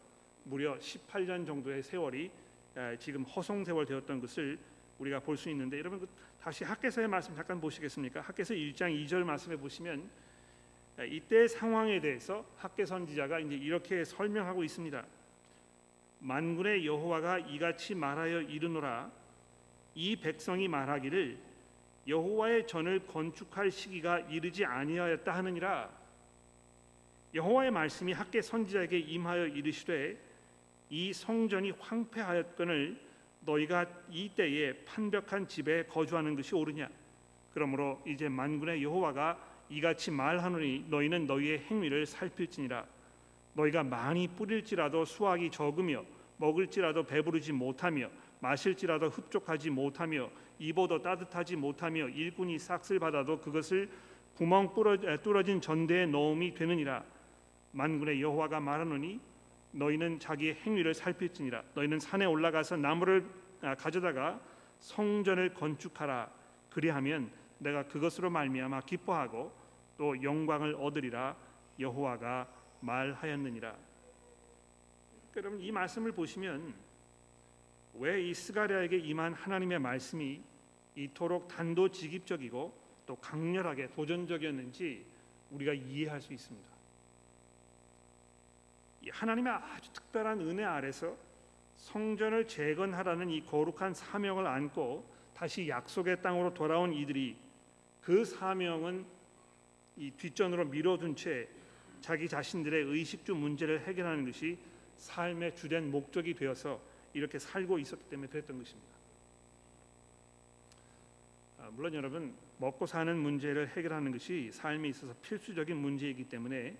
무려 0.45 0.77
18년 0.77 1.45
정도의 1.45 1.83
세월이 1.83 2.31
아, 2.75 2.95
지금 2.97 3.23
허송 3.23 3.63
세월 3.63 3.85
되었던 3.85 4.19
것을 4.21 4.57
우리가 4.99 5.19
볼 5.19 5.35
수 5.35 5.49
있는데 5.49 5.79
여러분 5.79 5.99
그 5.99 6.07
다시 6.41 6.63
학계서의 6.63 7.07
말씀 7.07 7.35
잠깐 7.35 7.59
보시겠습니까? 7.59 8.21
학계서 8.21 8.53
1장 8.53 9.05
2절 9.05 9.23
말씀에 9.23 9.55
보시면 9.55 10.09
아, 10.97 11.03
이때 11.03 11.47
상황에 11.47 11.99
대해서 11.99 12.45
학계 12.57 12.85
선지자가 12.85 13.39
이제 13.39 13.55
이렇게 13.55 14.05
설명하고 14.05 14.63
있습니다. 14.63 15.03
만군의 16.23 16.85
여호와가 16.85 17.39
이같이 17.39 17.93
말하여 17.93 18.43
이르노라. 18.43 19.11
이 19.93 20.15
백성이 20.15 20.69
말하기를 20.69 21.37
여호와의 22.07 22.65
전을 22.65 23.05
건축할 23.07 23.69
시기가 23.69 24.19
이르지 24.19 24.63
아니하였다 24.63 25.35
하느니라. 25.35 25.89
여호와의 27.33 27.71
말씀이 27.71 28.13
학계 28.13 28.41
선지자에게 28.41 28.99
임하여 28.99 29.47
이르시되 29.47 30.17
이 30.89 31.11
성전이 31.11 31.71
황폐하였거늘 31.71 32.97
너희가 33.41 33.85
이 34.09 34.29
때에 34.29 34.73
판벽한 34.85 35.49
집에 35.49 35.83
거주하는 35.87 36.35
것이 36.35 36.55
옳으냐? 36.55 36.87
그러므로 37.53 38.01
이제 38.07 38.29
만군의 38.29 38.81
여호와가 38.81 39.37
이같이 39.69 40.09
말하노니 40.09 40.85
너희는 40.87 41.27
너희의 41.27 41.59
행위를 41.69 42.05
살필지니라. 42.05 42.85
너희가 43.55 43.83
많이 43.83 44.27
뿌릴지라도 44.29 45.03
수확이 45.03 45.51
적으며 45.51 46.05
먹을지라도 46.37 47.03
배부르지 47.03 47.51
못하며 47.53 48.09
마실지라도 48.39 49.07
흡족하지 49.07 49.69
못하며 49.69 50.29
입어도 50.59 51.01
따뜻하지 51.01 51.55
못하며 51.55 52.09
일꾼이 52.09 52.59
삭슬 52.59 52.99
받아도 52.99 53.39
그것을 53.39 53.89
구멍 54.35 54.73
뚫어진 55.21 55.61
전대에 55.61 56.05
넣음이 56.07 56.53
되느니라. 56.53 57.03
만군의 57.71 58.21
여호와가 58.21 58.59
말하노니 58.59 59.19
너희는 59.71 60.19
자기의 60.19 60.55
행위를 60.55 60.93
살필지니라. 60.93 61.63
너희는 61.73 61.99
산에 61.99 62.25
올라가서 62.25 62.77
나무를 62.77 63.25
아, 63.61 63.75
가져다가 63.75 64.39
성전을 64.79 65.53
건축하라. 65.53 66.29
그리하면 66.69 67.31
내가 67.59 67.83
그것으로 67.83 68.29
말미암아 68.29 68.81
기뻐하고 68.81 69.53
또 69.97 70.21
영광을 70.21 70.75
얻으리라. 70.75 71.35
여호와가 71.79 72.47
말하였느니라 72.81 73.75
여러분 75.35 75.59
이 75.59 75.71
말씀을 75.71 76.11
보시면 76.11 76.73
왜 77.95 78.23
이 78.23 78.33
스가랴에게 78.33 78.97
임한 78.97 79.33
하나님의 79.33 79.79
말씀이 79.79 80.41
이토록 80.95 81.47
단도직입적이고 81.47 82.73
또 83.05 83.15
강렬하게 83.15 83.89
도전적이었는지 83.89 85.05
우리가 85.51 85.73
이해할 85.73 86.21
수 86.21 86.33
있습니다. 86.33 86.69
하나님의 89.09 89.53
아주 89.53 89.91
특별한 89.91 90.39
은혜 90.41 90.63
아래서 90.63 91.15
성전을 91.77 92.47
재건하라는 92.47 93.29
이 93.29 93.45
거룩한 93.45 93.93
사명을 93.93 94.47
안고 94.47 95.05
다시 95.35 95.67
약속의 95.67 96.21
땅으로 96.21 96.53
돌아온 96.53 96.93
이들이 96.93 97.35
그 98.01 98.23
사명은 98.23 99.05
이 99.97 100.11
뒷전으로 100.11 100.65
밀어둔 100.65 101.15
채 101.15 101.47
자기 102.01 102.27
자신들의 102.27 102.85
의식주 102.85 103.35
문제를 103.35 103.81
해결하는 103.81 104.25
것이 104.25 104.57
삶의 104.97 105.55
주된 105.55 105.91
목적이 105.91 106.33
되어서 106.33 106.79
이렇게 107.13 107.39
살고 107.39 107.79
있었기 107.79 108.09
때문에 108.09 108.29
그랬던 108.29 108.57
것입니다. 108.57 108.93
아, 111.59 111.69
물론 111.71 111.93
여러분 111.93 112.33
먹고 112.57 112.85
사는 112.85 113.17
문제를 113.17 113.69
해결하는 113.69 114.11
것이 114.11 114.51
삶에 114.51 114.89
있어서 114.89 115.13
필수적인 115.21 115.77
문제이기 115.77 116.25
때문에 116.25 116.75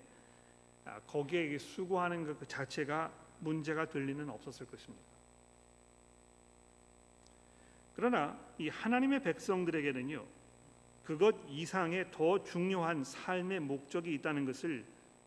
아, 0.84 1.00
거기에 1.06 1.56
수고하는 1.58 2.26
것 2.26 2.38
그 2.38 2.46
자체가 2.46 3.12
문제가 3.40 3.88
될 3.88 4.06
리는 4.06 4.28
없었을 4.28 4.66
것입니다. 4.66 5.04
그러나 7.96 8.38
이 8.58 8.68
하나님의 8.68 9.22
백성들에게는요 9.22 10.24
그것 11.04 11.36
이상의 11.48 12.10
더 12.10 12.42
중요한 12.42 13.04
삶의 13.04 13.60
목적이 13.60 14.14
있다는 14.14 14.46
것을 14.46 14.84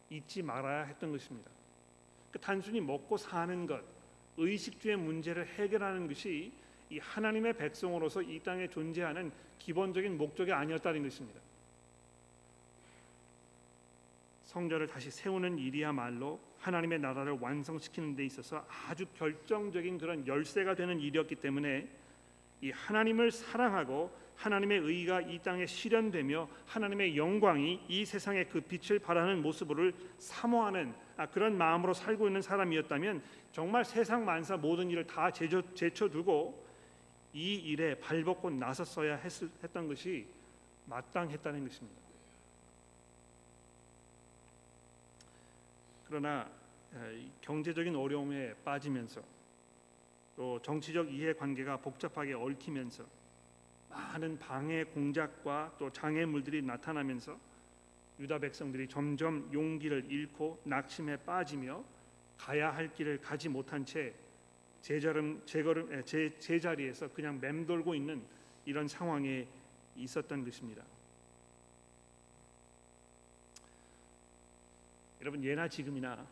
잊지 0.09 0.41
말아야 0.41 0.83
했던 0.85 1.11
것입니다. 1.11 1.49
그 2.31 2.39
단순히 2.39 2.81
먹고 2.81 3.17
사는 3.17 3.65
것 3.65 3.83
의식주의 4.37 4.95
문제를 4.97 5.47
해결하는 5.47 6.07
것이 6.07 6.51
이 6.89 6.99
하나님의 6.99 7.53
백성으로서 7.57 8.21
이 8.21 8.39
땅에 8.39 8.67
존재하는 8.67 9.31
기본적인 9.59 10.17
목적이 10.17 10.53
아니었다는 10.53 11.03
것입니다. 11.03 11.41
성전을 14.43 14.87
다시 14.87 15.11
세우는 15.11 15.57
일이야말로 15.57 16.39
하나님의 16.59 16.99
나라를 16.99 17.37
완성시키는 17.39 18.15
데 18.15 18.25
있어서 18.25 18.65
아주 18.69 19.05
결정적인 19.17 19.97
그런 19.97 20.25
열쇠가 20.25 20.75
되는 20.75 20.99
일이었기 20.99 21.35
때문에 21.35 21.87
이 22.61 22.71
하나님을 22.71 23.31
사랑하고 23.31 24.11
하나님의 24.37 24.79
의가 24.79 25.21
이 25.21 25.39
땅에 25.39 25.65
실현되며 25.65 26.47
하나님의 26.65 27.17
영광이 27.17 27.85
이 27.87 28.05
세상에 28.05 28.45
그 28.45 28.61
빛을 28.61 28.99
발하는 28.99 29.41
모습을 29.41 29.93
사모하는 30.17 30.91
아, 30.91 31.06
그런 31.25 31.57
마음으로 31.57 31.93
살고 31.93 32.27
있는 32.27 32.41
사람이었다면 32.41 33.23
정말 33.51 33.83
세상 33.83 34.23
만사 34.23 34.55
모든 34.55 34.89
일을 34.91 35.07
다 35.07 35.31
제쳐, 35.31 35.63
제쳐두고 35.73 36.65
이 37.33 37.55
일에 37.55 37.95
발벗고 37.95 38.51
나섰어야 38.51 39.15
했을, 39.17 39.49
했던 39.63 39.87
것이 39.87 40.27
마땅했다는 40.85 41.67
것입니다. 41.67 42.01
그러나 46.07 46.49
경제적인 47.41 47.95
어려움에 47.95 48.53
빠지면서 48.63 49.21
또 50.35 50.61
정치적 50.61 51.11
이해관계가 51.11 51.77
복잡하게 51.77 52.33
얽히면서 52.33 53.03
많은 53.89 54.37
방해 54.39 54.83
공작과 54.83 55.73
또 55.79 55.91
장애물들이 55.91 56.61
나타나면서 56.61 57.37
유다 58.19 58.39
백성들이 58.39 58.87
점점 58.87 59.49
용기를 59.53 60.11
잃고 60.11 60.61
낙심에 60.63 61.17
빠지며 61.17 61.83
가야 62.37 62.73
할 62.73 62.91
길을 62.93 63.21
가지 63.21 63.49
못한 63.49 63.85
채 63.85 64.13
제자름 64.81 65.41
제걸음 65.45 66.03
제, 66.05 66.37
제자리에서 66.39 67.09
그냥 67.09 67.39
맴돌고 67.39 67.93
있는 67.95 68.23
이런 68.65 68.87
상황에 68.87 69.47
있었던 69.95 70.43
것입니다. 70.43 70.83
여러분 75.21 75.43
예나 75.43 75.67
지금이나 75.67 76.25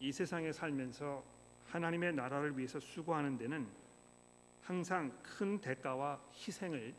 이 0.00 0.12
세상에 0.12 0.52
살면서 0.52 1.24
하나님의 1.68 2.14
나라를 2.14 2.56
위해서 2.56 2.78
수고하는 2.78 3.36
데는 3.36 3.66
항상 4.62 5.12
큰 5.22 5.60
대가와 5.60 6.20
희생을 6.34 6.94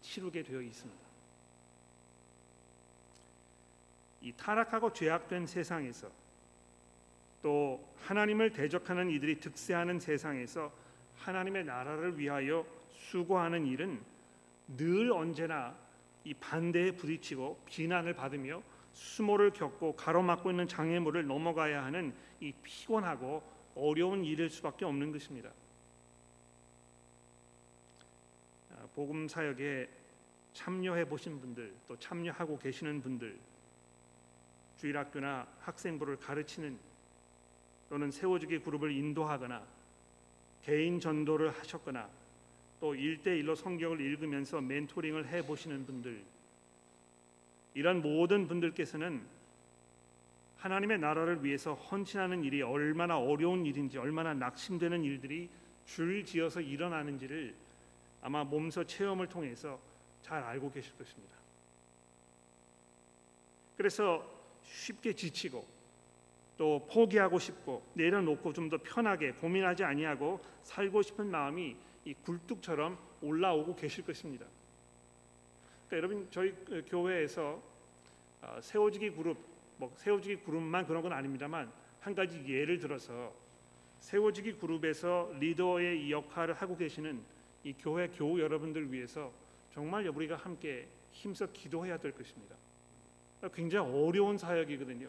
치르게 0.00 0.42
되어 0.42 0.60
있습니다. 0.60 1.07
이 4.28 4.32
타락하고 4.36 4.92
죄악된 4.92 5.46
세상에서 5.46 6.10
또 7.42 7.82
하나님을 8.04 8.52
대적하는 8.52 9.08
이들이 9.08 9.40
득세하는 9.40 10.00
세상에서 10.00 10.70
하나님의 11.16 11.64
나라를 11.64 12.18
위하여 12.18 12.66
수고하는 12.92 13.66
일은 13.66 13.98
늘 14.76 15.10
언제나 15.12 15.74
이 16.24 16.34
반대에 16.34 16.90
부딪히고 16.90 17.62
비난을 17.64 18.12
받으며 18.12 18.62
수모를 18.92 19.50
겪고 19.50 19.96
가로막고 19.96 20.50
있는 20.50 20.68
장애물을 20.68 21.26
넘어가야 21.26 21.82
하는 21.84 22.12
이 22.40 22.52
피곤하고 22.62 23.42
어려운 23.76 24.26
일일 24.26 24.50
수밖에 24.50 24.84
없는 24.84 25.10
것입니다. 25.10 25.48
아, 28.72 28.86
복음 28.94 29.26
사역에 29.26 29.88
참여해 30.52 31.06
보신 31.06 31.40
분들 31.40 31.72
또 31.86 31.98
참여하고 31.98 32.58
계시는 32.58 33.00
분들 33.00 33.38
주일학교나 34.78 35.46
학생부를 35.60 36.18
가르치는 36.18 36.78
또는 37.90 38.10
세워주기 38.10 38.60
그룹을 38.60 38.92
인도하거나 38.92 39.62
개인 40.62 41.00
전도를 41.00 41.50
하셨거나 41.50 42.08
또 42.80 42.94
1대1로 42.94 43.56
성경을 43.56 44.00
읽으면서 44.00 44.60
멘토링을 44.60 45.26
해 45.28 45.42
보시는 45.42 45.86
분들 45.86 46.22
이런 47.74 48.02
모든 48.02 48.46
분들께서는 48.46 49.20
하나님의 50.58 50.98
나라를 50.98 51.44
위해서 51.44 51.74
헌신하는 51.74 52.44
일이 52.44 52.62
얼마나 52.62 53.18
어려운 53.18 53.64
일인지 53.64 53.98
얼마나 53.98 54.34
낙심되는 54.34 55.04
일들이 55.04 55.48
줄지어서 55.86 56.60
일어나는지를 56.60 57.54
아마 58.22 58.44
몸소 58.44 58.84
체험을 58.84 59.28
통해서 59.28 59.80
잘 60.22 60.42
알고 60.42 60.72
계실 60.72 60.96
것입니다. 60.98 61.36
그래서 63.76 64.37
쉽게 64.68 65.12
지치고 65.14 65.66
또 66.56 66.86
포기하고 66.90 67.38
싶고 67.38 67.82
내려놓고 67.94 68.52
좀 68.52 68.68
더 68.68 68.78
편하게 68.78 69.32
고민하지 69.32 69.84
아니하고 69.84 70.40
살고 70.62 71.02
싶은 71.02 71.30
마음이 71.30 71.76
이 72.04 72.14
굴뚝처럼 72.14 72.98
올라오고 73.22 73.76
계실 73.76 74.04
것입니다. 74.04 74.44
그러니까 75.88 75.96
여러분 75.96 76.28
저희 76.30 76.52
그 76.64 76.84
교회에서 76.86 77.62
어, 78.42 78.58
세워지기 78.60 79.10
그룹 79.10 79.38
뭐 79.78 79.92
세워지기 79.96 80.42
그룹만 80.42 80.86
그런 80.86 81.02
건 81.02 81.12
아닙니다만 81.12 81.70
한 82.00 82.14
가지 82.14 82.44
예를 82.46 82.78
들어서 82.78 83.32
세워지기 84.00 84.54
그룹에서 84.54 85.32
리더의 85.38 86.06
이 86.06 86.12
역할을 86.12 86.54
하고 86.54 86.76
계시는 86.76 87.20
이 87.64 87.72
교회 87.78 88.08
교우 88.08 88.38
여러분들 88.38 88.92
위해서 88.92 89.32
정말 89.72 90.06
우리가 90.08 90.36
함께 90.36 90.88
힘써 91.10 91.46
기도해야 91.52 91.98
될 91.98 92.12
것입니다. 92.12 92.54
굉장히 93.54 93.90
어려운 93.92 94.36
사역이거든요. 94.36 95.08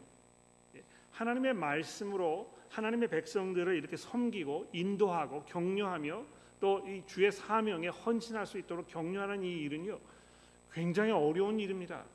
예, 0.76 0.84
하나님의 1.12 1.54
말씀으로 1.54 2.54
하나님의 2.70 3.10
백성들을 3.10 3.76
이렇게 3.76 3.98
섬기고 3.98 4.70
인도하고 4.74 5.44
격려하며 5.46 6.26
또 6.60 6.84
이 6.86 7.02
주의 7.06 7.32
사명에 7.32 7.88
헌신할 7.88 8.46
수 8.46 8.58
있도록 8.58 8.88
격려하는 8.88 9.44
이 9.44 9.62
일은요 9.64 10.00
굉장히 10.72 11.12
어려운 11.12 11.60
일입니다. 11.60 12.06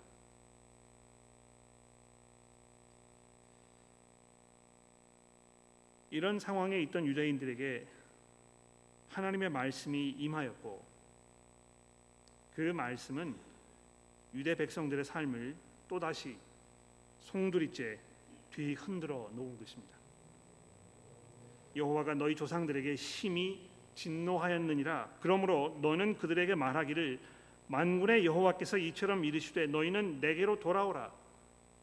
이런 6.10 6.38
상황에 6.38 6.80
있던 6.82 7.06
유대인들에게 7.06 7.86
하나님의 9.08 9.50
말씀이 9.50 10.10
임하였고 10.10 10.84
그 12.54 12.60
말씀은 12.60 13.34
유대 14.34 14.54
백성들의 14.54 15.04
삶을 15.04 15.56
또다시 15.94 16.36
송두리째 17.20 18.00
뒤 18.50 18.74
흔들어 18.74 19.30
놓은 19.32 19.56
것입니다. 19.56 19.94
여호와가 21.76 22.14
너희 22.14 22.34
조상들에게 22.34 22.96
심히 22.96 23.68
진노하였느니라. 23.94 25.18
그러므로 25.20 25.78
너는 25.80 26.18
그들에게 26.18 26.56
말하기를 26.56 27.20
만군의 27.68 28.26
여호와께서 28.26 28.78
이처럼 28.78 29.24
이르시되 29.24 29.68
너희는 29.68 30.20
내게로 30.20 30.58
돌아오라. 30.58 31.12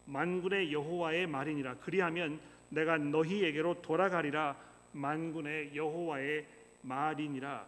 만군의 0.07 0.73
여호와의 0.73 1.27
말이니라. 1.27 1.75
그리하면 1.77 2.41
내가 2.67 2.97
너희에게로 2.97 3.81
돌아가리라. 3.81 4.57
만군의 4.91 5.73
여호와의 5.73 6.45
말이니라. 6.81 7.65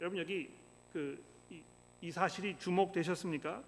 여러분 0.00 0.18
여기 0.18 0.50
그이 0.92 1.62
이 2.00 2.10
사실이 2.10 2.58
주목되셨습니까? 2.58 3.62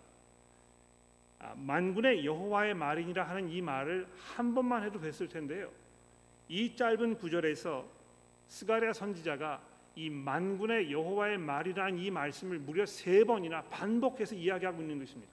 아, 1.42 1.54
만군의 1.56 2.24
여호와의 2.24 2.74
말이니라 2.74 3.24
하는 3.24 3.50
이 3.50 3.60
말을 3.60 4.06
한 4.16 4.54
번만 4.54 4.84
해도 4.84 5.00
됐을 5.00 5.28
텐데요. 5.28 5.70
이 6.48 6.74
짧은 6.76 7.16
구절에서 7.18 7.84
스가랴 8.46 8.92
선지자가 8.92 9.60
이 9.96 10.08
만군의 10.08 10.92
여호와의 10.92 11.38
말이라는 11.38 11.98
이 11.98 12.10
말씀을 12.10 12.58
무려 12.60 12.86
세 12.86 13.24
번이나 13.24 13.62
반복해서 13.62 14.34
이야기하고 14.34 14.80
있는 14.80 15.00
것입니다. 15.00 15.32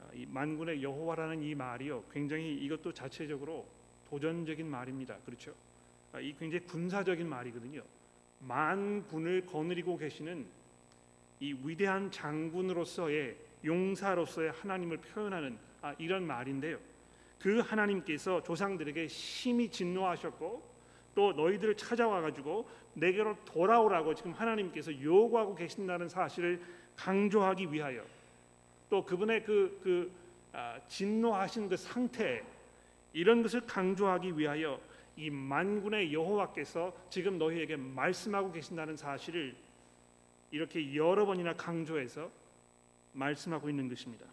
아, 0.00 0.10
이 0.14 0.24
만군의 0.26 0.82
여호와라는 0.82 1.42
이 1.42 1.54
말이요, 1.54 2.04
굉장히 2.12 2.54
이것도 2.54 2.92
자체적으로 2.92 3.66
도전적인 4.08 4.66
말입니다. 4.66 5.16
그렇죠? 5.26 5.52
아, 6.12 6.20
이 6.20 6.34
굉장히 6.38 6.64
군사적인 6.66 7.28
말이거든요. 7.28 7.82
만군을 8.40 9.46
거느리고 9.46 9.98
계시는 9.98 10.46
이 11.40 11.54
위대한 11.64 12.10
장군으로서의 12.10 13.36
용사로서의 13.64 14.52
하나님을 14.52 14.98
표현하는 14.98 15.58
아, 15.82 15.94
이런 15.98 16.26
말인데요. 16.26 16.78
그 17.38 17.60
하나님께서 17.60 18.42
조상들에게 18.42 19.08
심히 19.08 19.68
진노하셨고 19.68 20.76
또 21.14 21.32
너희들을 21.32 21.76
찾아와 21.76 22.20
가지고 22.20 22.68
내게로 22.94 23.36
돌아오라고 23.44 24.14
지금 24.14 24.32
하나님께서 24.32 25.00
요구하고 25.00 25.54
계신다는 25.54 26.08
사실을 26.08 26.60
강조하기 26.96 27.72
위하여 27.72 28.04
또 28.88 29.04
그분의 29.04 29.44
그, 29.44 29.80
그 29.82 30.10
아, 30.52 30.78
진노하신 30.88 31.68
그 31.68 31.76
상태 31.76 32.42
이런 33.12 33.42
것을 33.42 33.60
강조하기 33.62 34.38
위하여 34.38 34.80
이 35.16 35.30
만군의 35.30 36.12
여호와께서 36.12 36.94
지금 37.08 37.38
너희에게 37.38 37.76
말씀하고 37.76 38.52
계신다는 38.52 38.96
사실을 38.96 39.54
이렇게 40.50 40.94
여러 40.94 41.26
번이나 41.26 41.54
강조해서 41.54 42.30
말씀하고 43.12 43.68
있는 43.68 43.88
것입니다. 43.88 44.26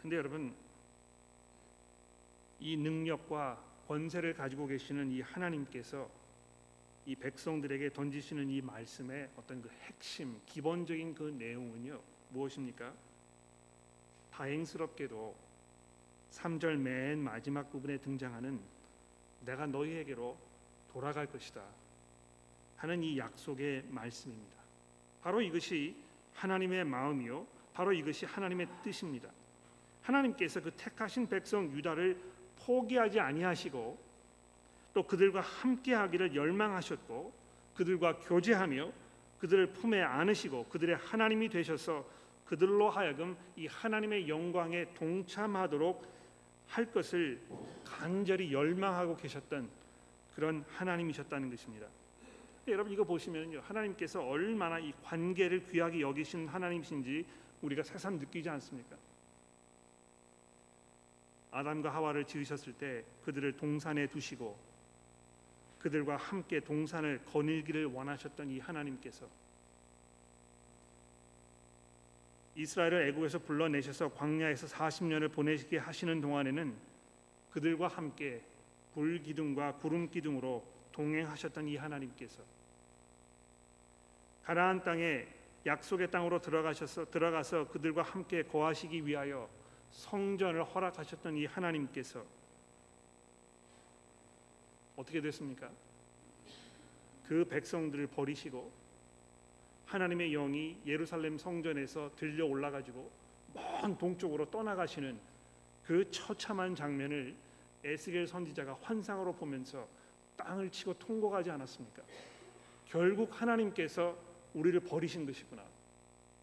근데 0.00 0.16
여러분 0.16 0.54
이 2.60 2.76
능력과 2.76 3.62
권세를 3.86 4.34
가지고 4.34 4.66
계시는 4.66 5.10
이 5.10 5.20
하나님께서 5.20 6.08
이 7.06 7.14
백성들에게 7.16 7.92
던지시는 7.92 8.50
이 8.50 8.60
말씀의 8.60 9.30
어떤 9.36 9.62
그 9.62 9.70
핵심 9.82 10.40
기본적인 10.46 11.14
그 11.14 11.34
내용은요 11.38 12.00
무엇입니까? 12.30 12.92
다행스럽게도 14.32 15.34
3절 16.32 16.76
맨 16.76 17.18
마지막 17.18 17.70
부분에 17.70 17.98
등장하는 17.98 18.60
내가 19.40 19.66
너희에게로 19.66 20.36
돌아갈 20.92 21.26
것이다 21.26 21.64
하는 22.78 23.02
이 23.02 23.18
약속의 23.18 23.84
말씀입니다. 23.90 24.56
바로 25.20 25.40
이것이 25.40 25.94
하나님의 26.34 26.84
마음이요 26.84 27.46
바로 27.74 27.92
이것이 27.92 28.24
하나님의 28.24 28.66
뜻입니다. 28.82 29.28
하나님께서 30.02 30.60
그 30.60 30.70
택하신 30.72 31.28
백성 31.28 31.70
유다를 31.70 32.18
포기하지 32.64 33.20
아니하시고 33.20 33.98
또 34.94 35.02
그들과 35.02 35.40
함께 35.40 35.94
하기를 35.94 36.34
열망하셨고 36.34 37.32
그들과 37.74 38.16
교제하며 38.18 38.90
그들을 39.38 39.72
품에 39.72 40.02
안으시고 40.02 40.64
그들의 40.64 40.96
하나님이 40.96 41.48
되셔서 41.48 42.04
그들로 42.46 42.90
하여금 42.90 43.36
이 43.56 43.66
하나님의 43.66 44.28
영광에 44.28 44.94
동참하도록 44.94 46.18
할 46.66 46.90
것을 46.90 47.40
간절히 47.84 48.52
열망하고 48.52 49.16
계셨던 49.16 49.68
그런 50.34 50.64
하나님이셨다는 50.68 51.50
것입니다. 51.50 51.86
여러분 52.72 52.92
이거 52.92 53.04
보시면요 53.04 53.60
하나님께서 53.60 54.26
얼마나 54.26 54.78
이 54.78 54.92
관계를 55.02 55.64
귀하게 55.70 56.00
여기신 56.00 56.48
하나님이신지 56.48 57.26
우리가 57.62 57.82
새삼 57.82 58.18
느끼지 58.18 58.48
않습니까? 58.50 58.96
아담과 61.50 61.92
하와를 61.94 62.24
지으셨을 62.24 62.74
때 62.74 63.04
그들을 63.24 63.56
동산에 63.56 64.06
두시고 64.06 64.56
그들과 65.78 66.16
함께 66.16 66.60
동산을 66.60 67.24
거닐기를 67.24 67.86
원하셨던 67.86 68.50
이 68.50 68.58
하나님께서 68.58 69.26
이스라엘을 72.56 73.08
애국에서 73.08 73.38
불러내셔서 73.38 74.12
광야에서 74.14 74.66
40년을 74.66 75.32
보내시게 75.32 75.78
하시는 75.78 76.20
동안에는 76.20 76.74
그들과 77.50 77.86
함께 77.86 78.42
불 78.92 79.22
기둥과 79.22 79.76
구름 79.76 80.10
기둥으로 80.10 80.64
동행하셨던 80.90 81.68
이 81.68 81.76
하나님께서 81.76 82.42
가나안 84.48 84.82
땅에 84.82 85.26
약속의 85.66 86.10
땅으로 86.10 86.40
들어가셔서 86.40 87.10
들어가서 87.10 87.68
그들과 87.68 88.00
함께 88.00 88.42
거하시기 88.42 89.06
위하여 89.06 89.46
성전을 89.90 90.64
허락하셨던 90.64 91.36
이 91.36 91.44
하나님께서 91.44 92.24
어떻게 94.96 95.20
됐습니까? 95.20 95.68
그 97.26 97.44
백성들을 97.44 98.06
버리시고 98.06 98.72
하나님의 99.84 100.30
영이 100.30 100.78
예루살렘 100.86 101.36
성전에서 101.36 102.12
들려 102.16 102.46
올라가지고 102.46 103.10
먼 103.52 103.98
동쪽으로 103.98 104.50
떠나가시는 104.50 105.20
그 105.84 106.10
처참한 106.10 106.74
장면을 106.74 107.36
에스겔 107.84 108.26
선지자가 108.26 108.78
환상으로 108.80 109.34
보면서 109.34 109.86
땅을 110.38 110.70
치고 110.70 110.94
통곡하지 110.94 111.50
않았습니까? 111.50 112.02
결국 112.86 113.38
하나님께서 113.38 114.27
우리를 114.54 114.80
버리신 114.80 115.26
것이구나. 115.26 115.62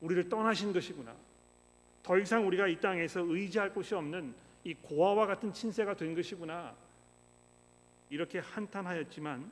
우리를 0.01 0.29
떠나신 0.29 0.73
것이구나. 0.73 1.15
더 2.03 2.17
이상 2.17 2.45
우리가 2.47 2.67
이 2.67 2.79
땅에서 2.79 3.21
의지할 3.21 3.73
곳이 3.73 3.95
없는 3.95 4.33
이 4.63 4.73
고아와 4.75 5.25
같은 5.25 5.51
친세가 5.51 5.95
된 5.95 6.15
것이구나. 6.15 6.75
이렇게 8.09 8.39
한탄하였지만 8.39 9.51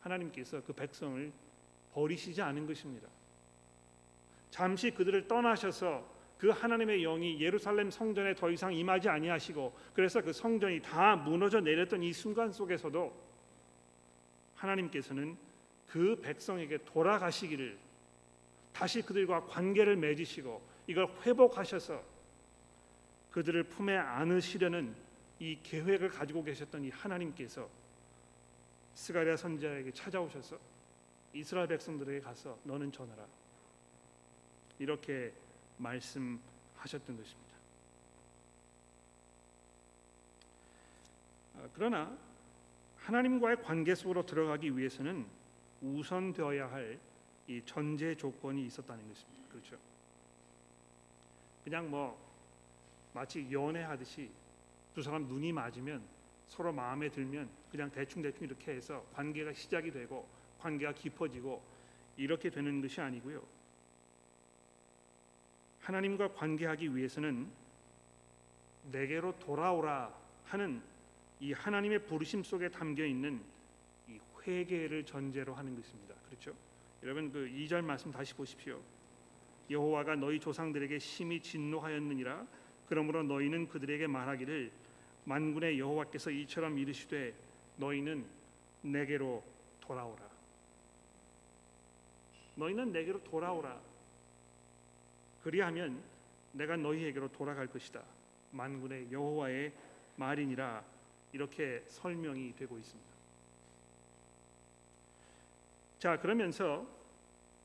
하나님께서 0.00 0.62
그 0.62 0.72
백성을 0.72 1.32
버리시지 1.94 2.42
않은 2.42 2.66
것입니다. 2.66 3.08
잠시 4.50 4.90
그들을 4.90 5.26
떠나셔서 5.26 6.16
그 6.38 6.50
하나님의 6.50 7.02
영이 7.02 7.40
예루살렘 7.40 7.90
성전에 7.90 8.34
더 8.34 8.50
이상 8.50 8.72
임하지 8.72 9.08
아니하시고 9.08 9.76
그래서 9.94 10.20
그 10.20 10.32
성전이 10.32 10.82
다 10.82 11.16
무너져 11.16 11.60
내렸던 11.60 12.02
이 12.02 12.12
순간 12.12 12.52
속에서도 12.52 13.26
하나님께서는 14.54 15.36
그 15.88 16.20
백성에게 16.20 16.78
돌아가시기를 16.84 17.78
다시 18.72 19.02
그들과 19.02 19.46
관계를 19.46 19.96
맺으시고 19.96 20.60
이걸 20.86 21.08
회복하셔서 21.24 22.02
그들을 23.30 23.62
품에 23.64 23.96
안으시려는 23.96 24.94
이 25.38 25.58
계획을 25.62 26.10
가지고 26.10 26.42
계셨던 26.42 26.84
이 26.84 26.90
하나님께서 26.90 27.68
스가랴 28.94 29.36
선지자에게 29.36 29.92
찾아오셔서 29.92 30.58
이스라엘 31.34 31.68
백성들에게 31.68 32.20
가서 32.20 32.58
너는 32.64 32.92
전하라 32.92 33.26
이렇게 34.78 35.32
말씀하셨던 35.76 37.16
것입니다. 37.16 37.56
아, 41.56 41.68
그러나 41.74 42.16
하나님과의 42.98 43.62
관계 43.62 43.94
속으로 43.94 44.24
들어가기 44.24 44.76
위해서는 44.76 45.26
우선되어야 45.82 46.70
할 46.70 47.16
이 47.48 47.62
전제 47.64 48.14
조건이 48.16 48.66
있었다는 48.66 49.06
것입니다. 49.08 49.48
그렇죠? 49.48 49.76
그냥 51.64 51.90
뭐 51.90 52.18
마치 53.12 53.46
연애하듯이 53.50 54.30
두 54.94 55.02
사람 55.02 55.26
눈이 55.26 55.52
맞으면 55.52 56.02
서로 56.48 56.72
마음에 56.72 57.08
들면 57.08 57.48
그냥 57.70 57.90
대충 57.90 58.22
대충 58.22 58.44
이렇게 58.44 58.72
해서 58.72 59.04
관계가 59.14 59.52
시작이 59.52 59.90
되고 59.90 60.26
관계가 60.60 60.92
깊어지고 60.92 61.62
이렇게 62.16 62.50
되는 62.50 62.80
것이 62.80 63.00
아니고요. 63.00 63.42
하나님과 65.80 66.32
관계하기 66.34 66.96
위해서는 66.96 67.48
내게로 68.90 69.38
돌아오라 69.38 70.12
하는 70.44 70.82
이 71.38 71.52
하나님의 71.52 72.06
부르심 72.06 72.42
속에 72.42 72.70
담겨 72.70 73.04
있는 73.04 73.40
이 73.40 73.55
회개를 74.46 75.04
전제로 75.04 75.54
하는 75.54 75.74
것입니다. 75.74 76.14
그렇죠? 76.28 76.54
여러분 77.02 77.30
그 77.32 77.48
2절 77.48 77.82
말씀 77.82 78.10
다시 78.10 78.34
보십시오. 78.34 78.80
여호와가 79.70 80.14
너희 80.16 80.38
조상들에게 80.38 80.98
심히 80.98 81.40
진노하였느니라 81.40 82.46
그러므로 82.88 83.22
너희는 83.24 83.68
그들에게 83.68 84.06
말하기를 84.06 84.70
만군의 85.24 85.78
여호와께서 85.78 86.30
이처럼 86.30 86.78
이르시되 86.78 87.34
너희는 87.76 88.24
내게로 88.82 89.42
돌아오라. 89.80 90.22
너희는 92.54 92.92
내게로 92.92 93.22
돌아오라. 93.24 93.80
그리하면 95.42 96.00
내가 96.52 96.76
너희에게로 96.76 97.28
돌아갈 97.32 97.66
것이다. 97.66 98.02
만군의 98.52 99.10
여호와의 99.10 99.72
말이니라 100.16 100.82
이렇게 101.32 101.84
설명이 101.88 102.54
되고 102.56 102.78
있습니다. 102.78 103.15
자 106.06 106.16
그러면서 106.16 106.86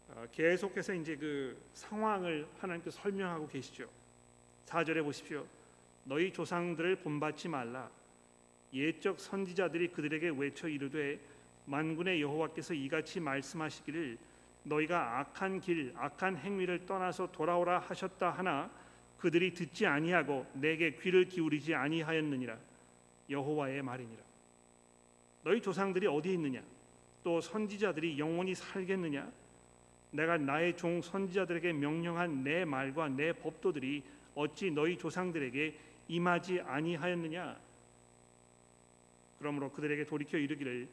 어, 0.09 0.25
계속해서 0.31 0.95
이제 0.95 1.15
그 1.15 1.55
상황을 1.75 2.47
하나님께서 2.59 2.99
설명하고 2.99 3.47
계시죠. 3.47 3.87
4절에 4.65 5.03
보십시오. 5.03 5.45
너희 6.05 6.33
조상들을 6.33 6.95
본받지 6.95 7.49
말라. 7.49 7.87
옛적 8.73 9.19
선지자들이 9.19 9.89
그들에게 9.89 10.29
외쳐 10.29 10.67
이르되 10.67 11.19
만군의 11.67 12.19
여호와께서 12.23 12.73
이같이 12.73 13.19
말씀하시기를 13.19 14.17
너희가 14.63 15.19
악한 15.19 15.61
길 15.61 15.93
악한 15.95 16.37
행위를 16.37 16.87
떠나서 16.87 17.31
돌아오라 17.31 17.77
하셨다 17.77 18.31
하나 18.31 18.71
그들이 19.19 19.53
듣지 19.53 19.85
아니하고 19.85 20.47
내게 20.55 20.95
귀를 20.95 21.25
기울이지 21.25 21.75
아니하였느니라 21.75 22.57
여호와의 23.29 23.83
말이니라 23.83 24.23
너희 25.43 25.61
조상들이 25.61 26.07
어디 26.07 26.33
있느냐 26.33 26.63
또 27.23 27.41
선지자들이 27.41 28.17
영원히 28.17 28.55
살겠느냐 28.55 29.31
내가 30.11 30.37
나의 30.37 30.75
종 30.75 31.01
선지자들에게 31.01 31.73
명령한 31.73 32.43
내 32.43 32.65
말과 32.65 33.07
내 33.07 33.31
법도들이 33.33 34.03
어찌 34.35 34.71
너희 34.71 34.97
조상들에게 34.97 35.75
임하지 36.07 36.61
아니하였느냐 36.61 37.57
그러므로 39.39 39.71
그들에게 39.71 40.05
돌이켜 40.05 40.37
이르기를 40.37 40.87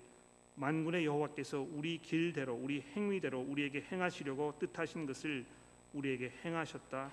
만군의 0.58 1.04
여호와께서 1.04 1.60
우리 1.60 1.98
길대로 1.98 2.54
우리 2.54 2.80
행위대로 2.80 3.40
우리에게 3.40 3.86
행하시려고 3.92 4.54
뜻하신 4.58 5.06
것을 5.06 5.44
우리에게 5.92 6.32
행하셨다 6.44 7.12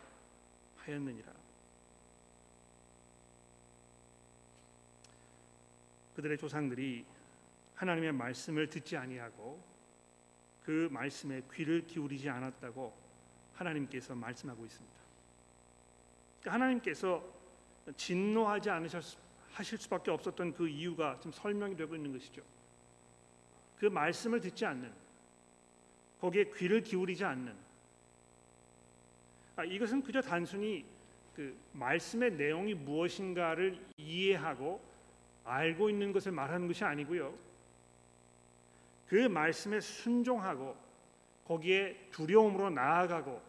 하였느니라. 0.78 1.32
그들의 6.15 6.38
조상들이 6.38 7.06
하나님의 7.75 8.11
말씀을 8.13 8.69
듣지 8.69 8.97
아니하고 8.97 9.63
그 10.63 10.89
말씀에 10.91 11.43
귀를 11.53 11.85
기울이지 11.85 12.29
않았다고 12.29 12.93
하나님께서 13.53 14.15
말씀하고 14.15 14.65
있습니다. 14.65 14.95
그러니까 16.41 16.53
하나님께서 16.53 17.23
진노하지 17.95 18.69
않으셨 18.69 19.17
하실 19.51 19.77
수밖에 19.77 20.11
없었던 20.11 20.53
그 20.53 20.67
이유가 20.67 21.17
지금 21.17 21.31
설명이 21.31 21.75
되고 21.75 21.95
있는 21.95 22.11
것이죠. 22.11 22.41
그 23.77 23.85
말씀을 23.85 24.41
듣지 24.41 24.65
않는 24.65 24.91
거기에 26.19 26.45
귀를 26.55 26.81
기울이지 26.81 27.23
않는 27.23 27.55
아, 29.57 29.63
이것은 29.63 30.01
그저 30.03 30.21
단순히 30.21 30.85
그 31.35 31.57
말씀의 31.73 32.33
내용이 32.33 32.73
무엇인가를 32.73 33.79
이해하고 33.97 34.81
알고 35.45 35.89
있는 35.89 36.11
것을 36.11 36.31
말하는 36.31 36.67
것이 36.67 36.83
아니고요. 36.83 37.33
그 39.08 39.15
말씀에 39.15 39.80
순종하고 39.80 40.76
거기에 41.46 41.96
두려움으로 42.12 42.70
나아가고 42.70 43.41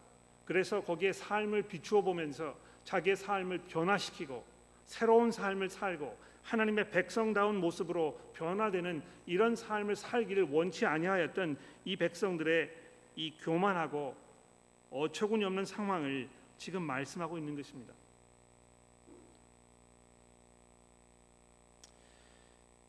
그래서 0.45 0.81
거기에 0.83 1.12
삶을 1.12 1.62
비추어 1.62 2.03
보면서 2.03 2.57
자기의 2.85 3.16
삶을 3.16 3.59
변화시키고 3.69 4.45
새로운 4.85 5.31
삶을 5.33 5.69
살고 5.69 6.16
하나님의 6.45 6.90
백성다운 6.90 7.57
모습으로 7.57 8.16
변화되는 8.35 9.03
이런 9.27 9.57
삶을 9.57 9.97
살기를 9.97 10.45
원치 10.51 10.87
아니하였던 10.87 11.57
이 11.85 11.97
백성들의 11.97 12.71
이 13.16 13.37
교만하고 13.38 14.14
어처구니 14.90 15.45
없는 15.45 15.64
상황을 15.64 16.29
지금 16.59 16.83
말씀하고 16.83 17.37
있는 17.37 17.57
것입니다. 17.57 17.92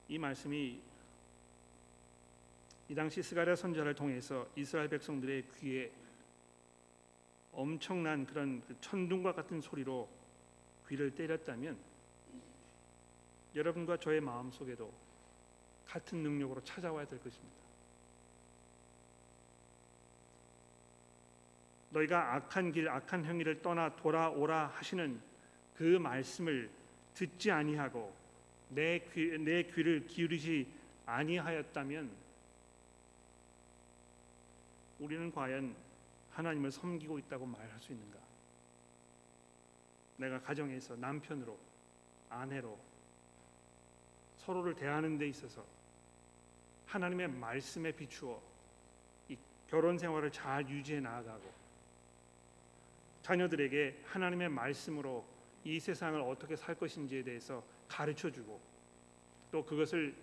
이 0.09 0.17
말씀이 0.19 0.79
이 2.89 2.95
당시 2.95 3.21
스가랴 3.21 3.55
선지자를 3.55 3.95
통해서 3.95 4.47
이스라엘 4.55 4.87
백성들의 4.87 5.43
귀에 5.59 5.91
엄청난 7.51 8.25
그런 8.25 8.61
그 8.65 8.75
천둥과 8.79 9.33
같은 9.33 9.59
소리로 9.59 10.07
귀를 10.87 11.13
때렸다면 11.13 11.77
여러분과 13.55 13.97
저의 13.97 14.21
마음 14.21 14.51
속에도 14.51 14.93
같은 15.85 16.19
능력으로 16.19 16.63
찾아와야 16.63 17.05
될 17.07 17.19
것입니다. 17.19 17.57
너희가 21.89 22.35
악한 22.35 22.71
길 22.71 22.89
악한 22.89 23.25
행위를 23.25 23.61
떠나 23.61 23.95
돌아오라 23.95 24.67
하시는 24.67 25.19
그 25.75 25.83
말씀을 25.83 26.69
듣지 27.13 27.51
아니하고 27.51 28.13
내, 28.69 28.99
귀, 29.13 29.37
내 29.39 29.63
귀를 29.63 30.05
기울이지 30.05 30.67
아니하였다면 31.05 32.26
우리는 34.99 35.31
과연 35.31 35.75
하나님을 36.31 36.71
섬기고 36.71 37.19
있다고 37.19 37.45
말할 37.45 37.79
수 37.79 37.91
있는가? 37.91 38.17
내가 40.17 40.41
가정에서 40.41 40.95
남편으로 40.95 41.57
아내로 42.29 42.77
서로를 44.37 44.75
대하는 44.75 45.17
데 45.17 45.27
있어서 45.27 45.63
하나님의 46.87 47.27
말씀에 47.27 47.91
비추어 47.91 48.41
이 49.29 49.37
결혼 49.67 49.97
생활을 49.97 50.31
잘 50.31 50.67
유지해 50.69 50.99
나아가고 50.99 51.51
자녀들에게 53.21 54.03
하나님의 54.05 54.49
말씀으로 54.49 55.25
이 55.63 55.79
세상을 55.79 56.19
어떻게 56.21 56.55
살 56.55 56.75
것인지에 56.75 57.23
대해서 57.23 57.61
가르쳐 57.87 58.31
주고 58.31 58.59
또 59.51 59.65
그것을 59.65 60.15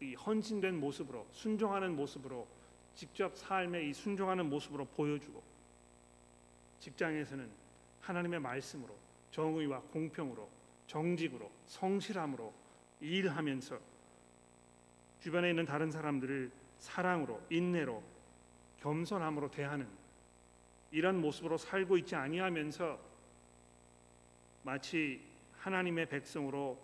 이 0.00 0.14
헌신된 0.14 0.78
모습으로 0.78 1.26
순종하는 1.32 1.96
모습으로 1.96 2.46
직접 2.94 3.36
삶의 3.36 3.90
이 3.90 3.92
순종하는 3.92 4.48
모습으로 4.48 4.84
보여주고 4.84 5.42
직장에서는 6.80 7.50
하나님의 8.00 8.40
말씀으로 8.40 8.96
정의와 9.30 9.80
공평으로 9.92 10.48
정직으로 10.86 11.50
성실함으로 11.66 12.52
일하면서 13.00 13.78
주변에 15.20 15.50
있는 15.50 15.64
다른 15.64 15.90
사람들을 15.90 16.50
사랑으로 16.78 17.42
인내로 17.50 18.02
겸손함으로 18.80 19.50
대하는 19.50 19.88
이런 20.90 21.20
모습으로 21.20 21.56
살고 21.56 21.96
있지 21.98 22.14
아니하면서 22.14 23.00
마치 24.62 25.20
하나님의 25.58 26.08
백성으로 26.08 26.78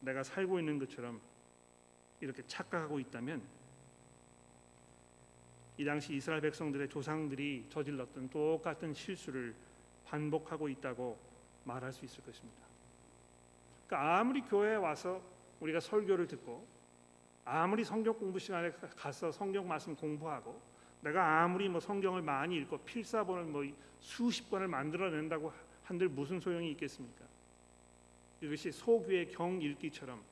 내가 0.00 0.22
살고 0.22 0.58
있는 0.58 0.78
것처럼 0.78 1.20
이렇게 2.20 2.42
착각하고 2.46 2.98
있다면 2.98 3.42
이 5.82 5.84
당시 5.84 6.14
이스라엘 6.14 6.40
백성들의 6.42 6.88
조상들이 6.88 7.66
저질렀던 7.68 8.30
똑같은 8.30 8.94
실수를 8.94 9.52
반복하고 10.04 10.68
있다고 10.68 11.18
말할 11.64 11.92
수 11.92 12.04
있을 12.04 12.22
것입니다. 12.22 12.62
그러니까 13.88 14.20
아무리 14.20 14.42
교회에 14.42 14.76
와서 14.76 15.20
우리가 15.58 15.80
설교를 15.80 16.28
듣고 16.28 16.64
아무리 17.44 17.82
성경 17.82 18.16
공부 18.16 18.38
시간에 18.38 18.70
가서 18.96 19.32
성경 19.32 19.66
말씀 19.66 19.96
공부하고 19.96 20.62
내가 21.00 21.42
아무리 21.42 21.68
뭐 21.68 21.80
성경을 21.80 22.22
많이 22.22 22.58
읽고 22.58 22.78
필사본을 22.78 23.42
뭐 23.46 23.64
수십 23.98 24.48
권을 24.50 24.68
만들어낸다고 24.68 25.52
한들 25.82 26.08
무슨 26.10 26.38
소용이 26.38 26.70
있겠습니까? 26.70 27.24
이것이 28.40 28.70
소규의 28.70 29.32
경 29.32 29.60
읽기처럼 29.60 30.22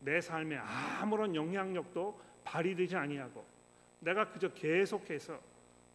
내 0.00 0.20
삶에 0.20 0.56
아무런 0.56 1.36
영향력도 1.36 2.20
발휘되지 2.42 2.96
아니하고 2.96 3.54
내가 4.00 4.30
그저 4.30 4.52
계속해서 4.52 5.40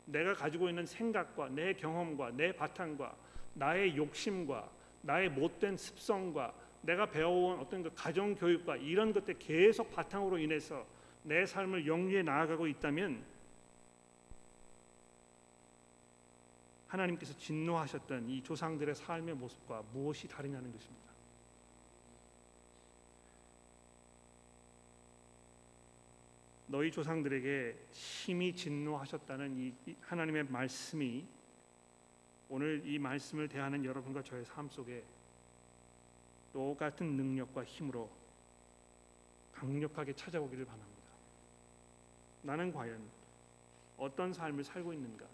내가 0.05 0.33
가지고 0.33 0.69
있는 0.69 0.85
생각과 0.85 1.49
내 1.49 1.73
경험과 1.73 2.31
내 2.31 2.51
바탕과 2.51 3.15
나의 3.53 3.95
욕심과 3.95 4.69
나의 5.03 5.29
못된 5.29 5.77
습성과 5.77 6.53
내가 6.81 7.05
배워온 7.05 7.59
어떤 7.59 7.83
그 7.83 7.91
가정 7.93 8.35
교육과 8.35 8.77
이런 8.77 9.13
것들 9.13 9.37
계속 9.37 9.91
바탕으로 9.93 10.37
인해서 10.39 10.85
내 11.23 11.45
삶을 11.45 11.85
영위해 11.85 12.23
나아가고 12.23 12.67
있다면 12.67 13.23
하나님께서 16.87 17.37
진노하셨던 17.37 18.29
이 18.29 18.41
조상들의 18.43 18.95
삶의 18.95 19.35
모습과 19.35 19.83
무엇이 19.93 20.27
다르냐는 20.27 20.71
것입니다. 20.71 21.10
너희 26.71 26.89
조상들에게 26.89 27.75
심히 27.91 28.55
진노하셨다는 28.55 29.57
이 29.57 29.73
하나님의 30.03 30.45
말씀이 30.45 31.25
오늘 32.47 32.81
이 32.85 32.97
말씀을 32.97 33.49
대하는 33.49 33.83
여러분과 33.83 34.23
저의 34.23 34.45
삶 34.45 34.69
속에 34.69 35.03
똑같은 36.53 37.17
능력과 37.17 37.65
힘으로 37.65 38.09
강력하게 39.53 40.13
찾아오기를 40.13 40.63
바랍니다. 40.63 41.11
나는 42.41 42.71
과연 42.71 43.01
어떤 43.97 44.31
삶을 44.31 44.63
살고 44.63 44.93
있는가? 44.93 45.25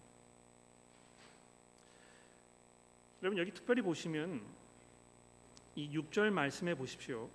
여러분 3.22 3.38
여기 3.38 3.52
특별히 3.52 3.80
보시면 3.80 4.42
이 5.76 5.96
6절 5.96 6.30
말씀해 6.30 6.74
보십시오. 6.74 7.30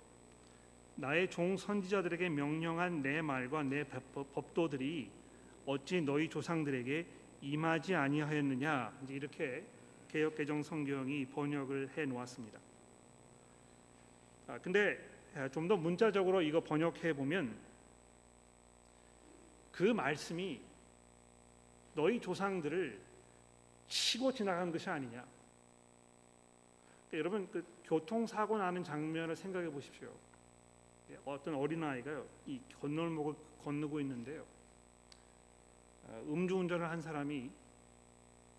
나의 0.96 1.28
종 1.28 1.56
선지자들에게 1.56 2.28
명령한 2.28 3.02
내 3.02 3.20
말과 3.20 3.62
내 3.62 3.84
법도들이 3.84 5.10
어찌 5.66 6.00
너희 6.00 6.28
조상들에게 6.28 7.06
임하지 7.40 7.94
아니하였느냐 7.94 9.00
이제 9.04 9.14
이렇게 9.14 9.64
개역 10.08 10.36
개정 10.36 10.62
성경이 10.62 11.26
번역을 11.26 11.90
해 11.96 12.04
놓았습니다. 12.04 12.58
아, 14.46 14.58
근데 14.58 14.98
좀 15.50 15.66
더 15.66 15.76
문자적으로 15.76 16.42
이거 16.42 16.60
번역해 16.62 17.12
보면 17.14 17.56
그 19.72 19.82
말씀이 19.82 20.60
너희 21.94 22.20
조상들을 22.20 23.00
치고 23.88 24.32
지나간 24.32 24.70
것이 24.70 24.88
아니냐. 24.88 25.24
그러니까 27.10 27.18
여러분 27.18 27.50
그 27.50 27.64
교통 27.84 28.26
사고 28.26 28.58
나는 28.58 28.84
장면을 28.84 29.34
생각해 29.34 29.68
보십시오. 29.70 30.08
예, 31.14 31.18
어떤 31.24 31.54
어린 31.54 31.82
아이가요 31.82 32.26
이 32.46 32.60
건널목을 32.80 33.34
건너고 33.62 34.00
있는데요. 34.00 34.44
아, 36.08 36.18
음주운전을 36.26 36.88
한 36.88 37.00
사람이 37.00 37.50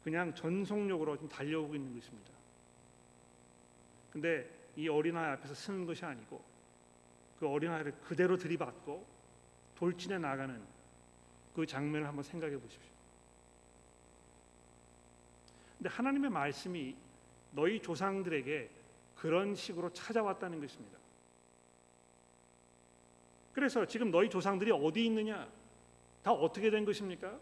그냥 0.03 0.33
전속력으로 0.33 1.17
좀 1.17 1.27
달려오고 1.27 1.75
있는 1.75 1.93
것입니다. 1.93 2.31
근데 4.11 4.49
이 4.75 4.87
어린아이 4.87 5.31
앞에서 5.33 5.53
쓰는 5.53 5.85
것이 5.85 6.05
아니고 6.05 6.43
그 7.39 7.47
어린아이를 7.47 7.93
그대로 8.01 8.37
들이받고 8.37 9.05
돌진해 9.75 10.17
나가는 10.19 10.61
그 11.53 11.65
장면을 11.65 12.07
한번 12.07 12.23
생각해 12.23 12.57
보십시오. 12.57 12.91
근데 15.77 15.89
하나님의 15.89 16.29
말씀이 16.29 16.95
너희 17.51 17.81
조상들에게 17.81 18.69
그런 19.15 19.55
식으로 19.55 19.91
찾아왔다는 19.91 20.59
것입니다. 20.59 20.97
그래서 23.55 23.85
지금 23.85 24.11
너희 24.11 24.29
조상들이 24.29 24.69
어디 24.69 25.05
있느냐? 25.05 25.47
다 26.21 26.31
어떻게 26.33 26.69
된 26.69 26.83
것입니까? 26.83 27.39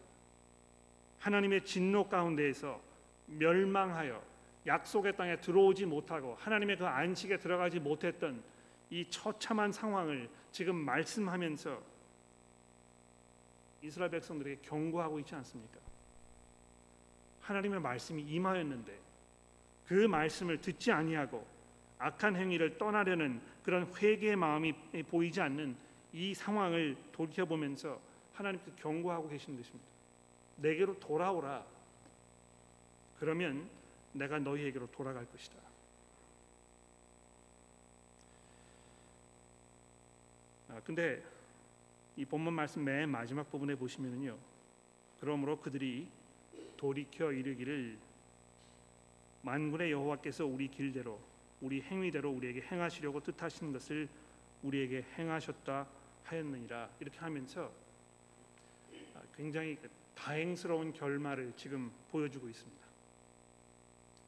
하나님의 1.18 1.66
진노 1.66 2.08
가운데에서 2.08 2.80
멸망하여 3.26 4.22
약속의 4.68 5.18
땅에 5.18 5.38
들어오지 5.38 5.88
못하고 5.88 6.36
하나님의 6.36 6.78
그 6.78 6.86
안식에 6.86 7.38
들어가지 7.38 7.80
못했던 7.80 8.44
이 8.92 9.10
처참한 9.10 9.72
상황을 9.72 10.30
지금 10.52 10.76
말씀하면서 10.76 11.82
이스라엘 13.82 14.12
백성들에게 14.12 14.62
경고하고 14.62 15.18
있지 15.20 15.34
않습니까? 15.34 15.80
하나님의 17.42 17.80
말씀이 17.80 18.22
임하였는데 18.22 19.00
그 19.88 20.06
말씀을 20.06 20.62
듣지 20.62 20.92
아니하고 20.92 21.46
악한 21.98 22.36
행위를 22.36 22.78
떠나려는 22.78 23.42
그런 23.64 23.92
회개의 23.96 24.36
마음이 24.36 24.74
보이지 25.10 25.42
않는 25.42 25.76
이 26.14 26.34
상황을 26.34 26.96
돌이켜보면서 27.12 28.00
하나님께서 28.34 28.76
경고하고 28.78 29.28
계신 29.30 29.58
것입니다. 29.58 29.86
내게로 30.58 31.00
돌아오라. 31.00 31.66
그러면 33.20 33.68
내가 34.14 34.38
너희에게로 34.40 34.88
돌아갈 34.92 35.26
것이다. 35.26 35.56
아, 40.70 40.82
근데 40.86 41.24
이 42.16 42.26
본문 42.26 42.54
말씀 42.54 42.84
맨 42.84 43.10
마지막 43.10 43.50
부분에 43.50 43.76
보시면은요. 43.76 44.38
그러므로 45.20 45.60
그들이 45.60 46.08
돌이켜 46.78 47.32
이르기를 47.32 47.98
만군의 49.42 49.92
여호와께서 49.92 50.46
우리 50.46 50.68
길대로 50.68 51.20
우리 51.62 51.82
행위대로 51.82 52.30
우리에게 52.32 52.62
행하시려고 52.62 53.22
뜻하신 53.22 53.72
것을 53.74 54.08
우리에게 54.64 55.06
행하셨다 55.18 55.88
하였느니라 56.24 56.90
이렇게 57.00 57.20
하면서 57.20 57.72
아, 59.16 59.22
굉장히 59.36 59.78
다행스러운 60.16 60.94
결말을 60.94 61.54
지금 61.56 61.92
보여주고 62.12 62.48
있습니다. 62.50 62.84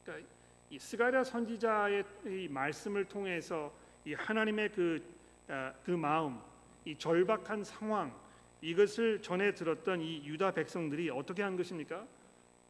그러니까 0.03 0.27
이 0.69 0.79
스가랴 0.79 1.23
선지자의 1.23 2.03
이 2.25 2.47
말씀을 2.49 3.05
통해서 3.05 3.73
이 4.03 4.13
하나님의 4.13 4.71
그, 4.71 5.03
아, 5.47 5.73
그 5.83 5.91
마음, 5.91 6.39
이 6.83 6.95
절박한 6.97 7.63
상황 7.63 8.13
이것을 8.61 9.21
전해 9.21 9.53
들었던 9.53 10.01
이 10.01 10.25
유다 10.25 10.51
백성들이 10.51 11.09
어떻게 11.09 11.43
한 11.43 11.55
것입니까? 11.55 12.05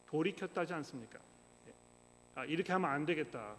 돌이켰다지 0.08 0.74
않습니까? 0.74 1.20
아, 2.36 2.44
이렇게 2.46 2.74
하면 2.74 2.90
안 2.90 3.06
되겠다. 3.06 3.56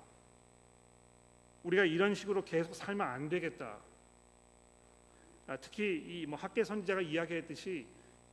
우리가 1.63 1.85
이런 1.85 2.15
식으로 2.15 2.45
계속 2.45 2.75
살면 2.75 3.07
안 3.07 3.29
되겠다. 3.29 3.79
아, 5.47 5.57
특히 5.57 6.23
이 6.23 6.27
뭐 6.27 6.37
학계 6.39 6.65
선지자가 6.65 7.01
이야기했듯이 7.03 7.87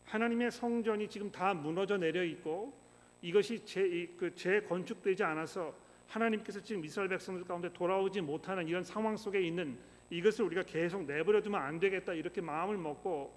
하나님의 0.06 0.52
성전이 0.52 1.08
지금 1.08 1.32
다 1.32 1.54
무너져 1.54 1.98
내려 1.98 2.24
있고 2.24 2.74
이것이 3.22 3.64
재, 3.66 4.08
그 4.18 4.34
재건축되지 4.36 5.24
않아서 5.24 5.76
하나님께서 6.08 6.62
지금 6.62 6.84
이스라엘 6.84 7.10
백성들 7.10 7.46
가운데 7.46 7.72
돌아오지 7.72 8.22
못하는 8.22 8.68
이런 8.68 8.84
상황 8.84 9.16
속에 9.16 9.42
있는 9.42 9.78
이것을 10.10 10.46
우리가 10.46 10.64
계속 10.64 11.06
내버려 11.06 11.42
두면 11.42 11.62
안 11.62 11.80
되겠다 11.80 12.14
이렇게 12.14 12.42
마음을 12.42 12.78
먹고 12.78 13.34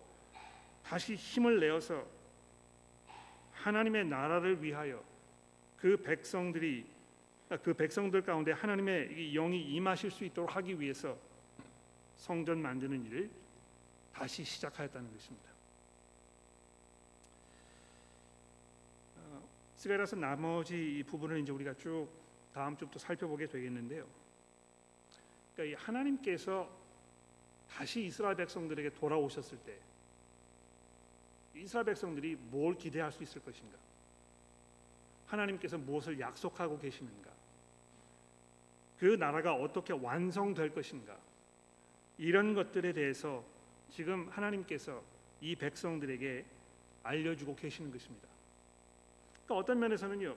다시 0.83 1.15
힘을 1.15 1.61
내어서 1.61 2.05
하나님의 3.53 4.07
나라를 4.07 4.63
위하여 4.63 5.03
그 5.77 5.97
백성들이 5.99 6.87
그 7.63 7.75
백성들 7.75 8.23
가운데 8.23 8.53
하나님의 8.53 9.33
영이 9.33 9.61
임하실 9.63 10.11
수 10.11 10.25
있도록 10.25 10.57
하기 10.57 10.81
위해서 10.81 11.17
성전 12.17 12.61
만드는 12.61 13.05
일을 13.07 13.31
다시 14.17 14.43
시작하였다는 14.45 15.13
것입니다. 15.13 15.51
어, 19.17 19.49
스가랴서 19.75 20.17
나머지 20.17 21.05
부분을 21.07 21.41
이제 21.41 21.53
우리가 21.53 21.75
쭉 21.75 22.09
다음 22.55 22.75
주부터 22.79 22.99
살펴보게 22.99 23.47
되겠는데요. 23.47 24.07
그러니까 25.55 25.83
하나님께서 25.83 26.67
다시 27.69 28.07
이스라엘 28.07 28.37
백성들에게 28.37 28.91
돌아오셨을 28.95 29.59
때 29.59 29.79
이스라엘 31.55 31.85
백성들이 31.85 32.37
뭘 32.37 32.75
기대할 32.75 33.13
수 33.13 33.23
있을 33.23 33.43
것인가? 33.43 33.77
하나님께서 35.27 35.77
무엇을 35.77 36.19
약속하고 36.19 36.79
계시는가? 36.79 37.31
그 38.99 39.05
나라가 39.05 39.55
어떻게 39.55 39.93
완성될 39.93 40.73
것인가? 40.73 41.19
이런 42.17 42.55
것들에 42.55 42.95
대해서 42.95 43.45
지금 43.91 44.29
하나님께서 44.29 45.03
이 45.41 45.55
백성들에게 45.55 46.45
알려주고 47.03 47.55
계시는 47.57 47.91
것입니다. 47.91 48.29
그러니까 49.45 49.55
어떤 49.57 49.79
면에서는요, 49.79 50.37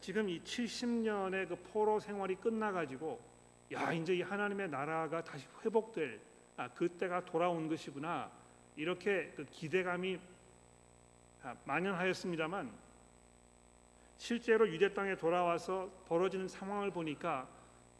지금 0.00 0.28
이 0.28 0.40
70년의 0.42 1.48
그 1.48 1.56
포로 1.56 2.00
생활이 2.00 2.34
끝나가지고 2.36 3.20
야 3.72 3.92
이제 3.92 4.14
이 4.14 4.22
하나님의 4.22 4.70
나라가 4.70 5.22
다시 5.22 5.46
회복될 5.64 6.20
아, 6.56 6.68
그때가 6.68 7.24
돌아온 7.24 7.68
것이구나 7.68 8.30
이렇게 8.76 9.32
그 9.36 9.44
기대감이 9.50 10.18
아, 11.42 11.54
만연하였습니다만 11.64 12.70
실제로 14.16 14.68
유대 14.68 14.92
땅에 14.94 15.16
돌아와서 15.16 15.90
벌어지는 16.08 16.48
상황을 16.48 16.90
보니까 16.90 17.48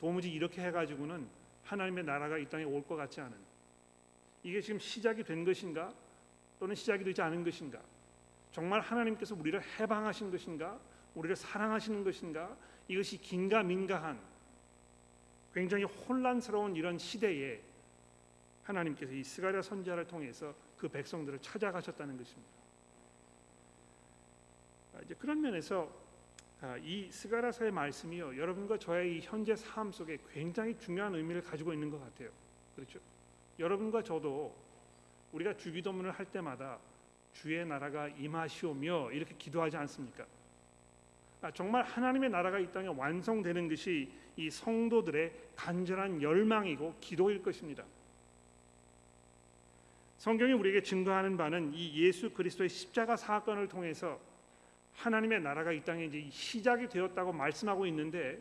도무지 0.00 0.30
이렇게 0.30 0.62
해가지고는 0.62 1.28
하나님의 1.64 2.04
나라가 2.04 2.38
이 2.38 2.48
땅에 2.48 2.64
올 2.64 2.82
것 2.82 2.96
같지 2.96 3.20
않은 3.20 3.36
이게 4.44 4.60
지금 4.60 4.78
시작이 4.78 5.24
된 5.24 5.44
것인가 5.44 5.92
또는 6.60 6.74
시작이 6.74 7.02
되지 7.02 7.20
않은 7.22 7.42
것인가 7.42 7.80
정말 8.52 8.80
하나님께서 8.80 9.34
우리를 9.34 9.60
해방하신 9.80 10.30
것인가 10.30 10.78
우리를 11.14 11.34
사랑하시는 11.34 12.04
것인가 12.04 12.56
이것이 12.86 13.18
긴가민가한 13.18 14.20
굉장히 15.52 15.84
혼란스러운 15.84 16.76
이런 16.76 16.98
시대에 16.98 17.60
하나님께서 18.64 19.12
이 19.12 19.24
스가랴 19.24 19.62
선지자를 19.62 20.06
통해서 20.06 20.54
그 20.76 20.88
백성들을 20.88 21.38
찾아가셨다는 21.40 22.16
것입니다. 22.16 22.50
아, 24.94 25.00
이제 25.04 25.14
그런 25.14 25.40
면에서 25.40 25.90
아, 26.60 26.76
이 26.78 27.10
스가랴서의 27.10 27.70
말씀이요 27.72 28.36
여러분과 28.38 28.78
저의 28.78 29.18
이 29.18 29.20
현재 29.20 29.54
삶 29.54 29.92
속에 29.92 30.18
굉장히 30.32 30.76
중요한 30.78 31.14
의미를 31.14 31.42
가지고 31.42 31.72
있는 31.72 31.90
것 31.90 32.00
같아요. 32.00 32.30
그렇죠? 32.74 32.98
여러분과 33.58 34.02
저도 34.02 34.54
우리가 35.32 35.56
주기도문을 35.56 36.10
할 36.12 36.26
때마다 36.26 36.78
주의 37.32 37.64
나라가 37.66 38.08
임하시오며 38.08 39.12
이렇게 39.12 39.34
기도하지 39.36 39.76
않습니까? 39.76 40.24
아, 41.42 41.50
정말 41.50 41.82
하나님의 41.82 42.30
나라가 42.30 42.58
이 42.58 42.70
땅에 42.72 42.88
완성되는 42.88 43.68
것이 43.68 44.10
이 44.36 44.50
성도들의 44.50 45.32
간절한 45.56 46.22
열망이고 46.22 46.96
기도일 47.00 47.42
것입니다. 47.42 47.84
성경이 50.18 50.52
우리에게 50.54 50.82
증거하는 50.82 51.36
바는 51.36 51.74
이 51.74 52.02
예수 52.02 52.30
그리스도의 52.30 52.70
십자가 52.70 53.16
사건을 53.16 53.68
통해서 53.68 54.18
하나님의 54.94 55.42
나라가 55.42 55.72
이 55.72 55.84
땅에 55.84 56.06
이제 56.06 56.26
시작이 56.30 56.88
되었다고 56.88 57.32
말씀하고 57.32 57.84
있는데 57.86 58.40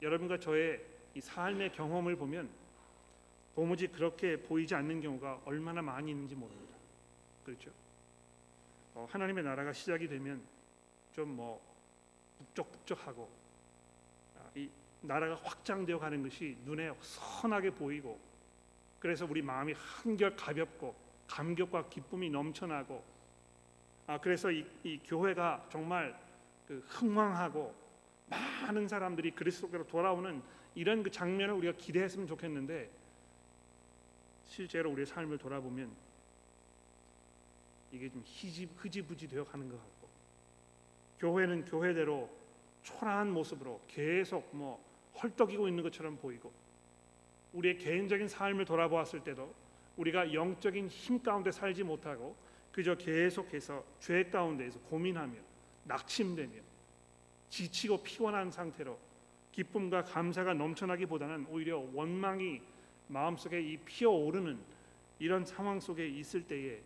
여러분과 0.00 0.38
저의 0.38 0.80
이 1.14 1.20
삶의 1.20 1.72
경험을 1.72 2.14
보면 2.14 2.48
도무지 3.56 3.88
그렇게 3.88 4.40
보이지 4.40 4.74
않는 4.74 5.00
경우가 5.00 5.40
얼마나 5.46 5.82
많이 5.82 6.10
있는지 6.10 6.34
모릅니다. 6.36 6.76
그렇죠? 7.44 7.70
어, 8.94 9.08
하나님의 9.10 9.42
나라가 9.42 9.72
시작이 9.72 10.06
되면 10.06 10.40
좀 11.12 11.30
뭐 11.30 11.58
북적북적하고 12.38 13.28
아, 14.36 14.50
이 14.54 14.68
나라가 15.00 15.36
확장되어 15.36 15.98
가는 15.98 16.22
것이 16.22 16.56
눈에 16.66 16.92
선하게 17.00 17.70
보이고 17.70 18.20
그래서 18.98 19.24
우리 19.24 19.40
마음이 19.40 19.72
한결 19.74 20.36
가볍고 20.36 20.94
감격과 21.26 21.88
기쁨이 21.88 22.28
넘쳐나고 22.28 23.02
아 24.06 24.20
그래서 24.20 24.50
이, 24.50 24.66
이 24.84 24.98
교회가 24.98 25.66
정말 25.70 26.18
그 26.68 26.84
흥왕하고 26.88 27.74
많은 28.28 28.86
사람들이 28.88 29.30
그리스도께로 29.30 29.86
돌아오는 29.86 30.42
이런 30.74 31.02
그 31.02 31.10
장면을 31.10 31.54
우리가 31.54 31.72
기대했으면 31.78 32.26
좋겠는데 32.26 32.90
실제로 34.46 34.90
우리의 34.90 35.06
삶을 35.06 35.38
돌아보면 35.38 35.90
이게 37.92 38.08
좀 38.08 38.22
희지, 38.24 38.68
흐지부지 38.76 39.28
되어 39.28 39.44
가는 39.44 39.68
것 39.68 39.76
같고 39.76 40.08
교회는 41.18 41.64
교회대로 41.64 42.30
초라한 42.82 43.32
모습으로 43.32 43.80
계속 43.88 44.48
뭐 44.54 44.82
헐떡이고 45.22 45.68
있는 45.68 45.82
것처럼 45.82 46.16
보이고 46.16 46.52
우리의 47.52 47.78
개인적인 47.78 48.28
삶을 48.28 48.64
돌아보았을 48.64 49.24
때도 49.24 49.52
우리가 49.96 50.32
영적인 50.32 50.88
힘 50.88 51.22
가운데 51.22 51.50
살지 51.50 51.82
못하고 51.82 52.36
그저 52.70 52.94
계속해서 52.94 53.82
죄 53.98 54.24
가운데에서 54.24 54.78
고민하며 54.80 55.34
낙심되며 55.84 56.60
지치고 57.48 58.02
피곤한 58.02 58.50
상태로 58.50 58.98
기쁨과 59.52 60.04
감사가 60.04 60.52
넘쳐나기보다는 60.52 61.46
오히려 61.48 61.78
원망이 61.94 62.60
마음속에 63.08 63.60
이 63.60 63.76
피어오르는 63.78 64.58
이런 65.18 65.44
상황 65.44 65.80
속에 65.80 66.06
있을 66.06 66.46
때에 66.46 66.80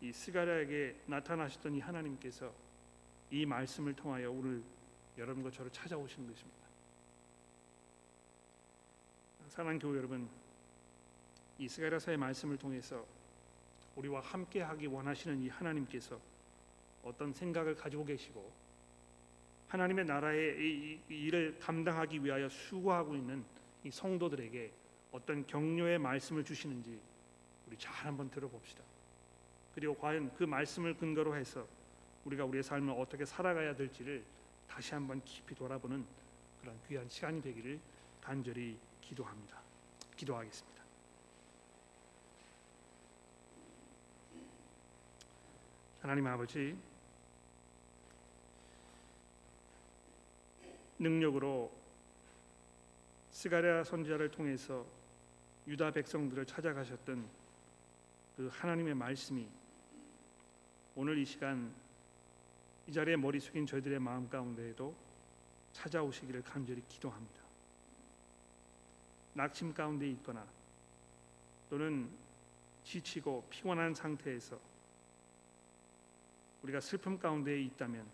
이 0.00 0.12
스가랴에게 0.12 0.96
나타나셨던 1.06 1.74
이 1.74 1.80
하나님께서 1.80 2.52
이 3.30 3.44
말씀을 3.44 3.94
통하여 3.94 4.30
오늘 4.30 4.62
여러분과 5.16 5.50
저를 5.50 5.70
찾아오시는 5.70 6.28
것입니다. 6.28 6.58
사랑하는 9.48 9.80
교회 9.80 9.98
여러분, 9.98 10.28
이 11.58 11.68
스가랴서의 11.68 12.16
말씀을 12.16 12.56
통해서 12.58 13.04
우리와 13.96 14.20
함께 14.20 14.62
하기 14.62 14.86
원하시는 14.86 15.40
이 15.42 15.48
하나님께서 15.48 16.20
어떤 17.02 17.32
생각을 17.32 17.74
가지고 17.74 18.04
계시고 18.04 18.52
하나님의 19.68 20.04
나라의 20.04 20.56
이, 20.58 21.00
이 21.10 21.14
일을 21.14 21.58
감당하기 21.58 22.24
위하여 22.24 22.48
수고하고 22.48 23.16
있는 23.16 23.44
이 23.84 23.90
성도들에게 23.90 24.72
어떤 25.12 25.46
격려의 25.46 25.98
말씀을 25.98 26.44
주시는지 26.44 26.98
우리 27.66 27.76
잘 27.78 28.06
한번 28.06 28.30
들어봅시다. 28.30 28.82
그리고 29.74 29.94
과연 29.94 30.34
그 30.34 30.44
말씀을 30.44 30.96
근거로 30.96 31.36
해서 31.36 31.66
우리가 32.24 32.44
우리의 32.44 32.62
삶을 32.62 32.94
어떻게 32.98 33.24
살아가야 33.24 33.74
될지를 33.74 34.24
다시 34.66 34.94
한번 34.94 35.22
깊이 35.24 35.54
돌아보는 35.54 36.04
그런 36.60 36.76
귀한 36.88 37.08
시간이 37.08 37.40
되기를 37.40 37.78
간절히 38.20 38.76
기도합니다. 39.00 39.60
기도하겠습니다. 40.16 40.78
하나님 46.02 46.26
아버지 46.26 46.76
능력으로 50.98 51.77
스가랴 53.38 53.84
선지자를 53.84 54.32
통해서 54.32 54.84
유다 55.68 55.92
백성들을 55.92 56.44
찾아가셨던 56.44 57.24
그 58.36 58.48
하나님의 58.48 58.96
말씀이 58.96 59.46
오늘 60.96 61.18
이 61.18 61.24
시간 61.24 61.72
이 62.88 62.92
자리에 62.92 63.14
머리 63.14 63.38
숙인 63.38 63.64
저희들의 63.64 64.00
마음 64.00 64.28
가운데에도 64.28 64.92
찾아오시기를 65.72 66.42
간절히 66.42 66.82
기도합니다. 66.88 67.40
낙심 69.34 69.72
가운데 69.72 70.08
있거나 70.10 70.44
또는 71.70 72.10
지치고 72.82 73.46
피곤한 73.50 73.94
상태에서 73.94 74.58
우리가 76.64 76.80
슬픔 76.80 77.16
가운데 77.16 77.62
있다면 77.62 78.04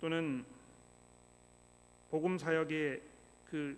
또는 0.00 0.55
복음 2.16 2.38
사역의 2.38 3.02
그 3.50 3.76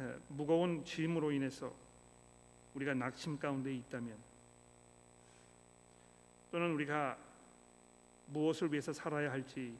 에, 0.00 0.16
무거운 0.26 0.84
짐으로 0.84 1.30
인해서 1.30 1.72
우리가 2.74 2.92
낙심 2.92 3.38
가운데 3.38 3.72
있다면 3.72 4.16
또는 6.50 6.72
우리가 6.72 7.16
무엇을 8.26 8.72
위해서 8.72 8.92
살아야 8.92 9.30
할지 9.30 9.78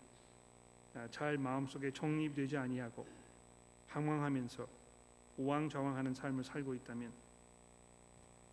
아, 0.94 1.09
잘 1.11 1.36
마음속에 1.38 1.90
정립되지 1.90 2.57
아니하고 2.57 3.05
방황하면서 3.88 4.68
우왕좌왕하는 5.36 6.14
삶을 6.14 6.44
살고 6.44 6.76
있다면 6.76 7.12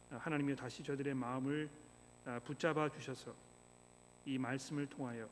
아, 0.09 0.17
하나님이 0.17 0.55
다시 0.55 0.81
저들의 0.81 1.13
마음을 1.13 1.69
아, 2.25 2.39
붙잡아 2.39 2.89
주셔서 2.89 3.31
이 4.25 4.39
말씀을 4.39 4.87
통하여 4.87 5.29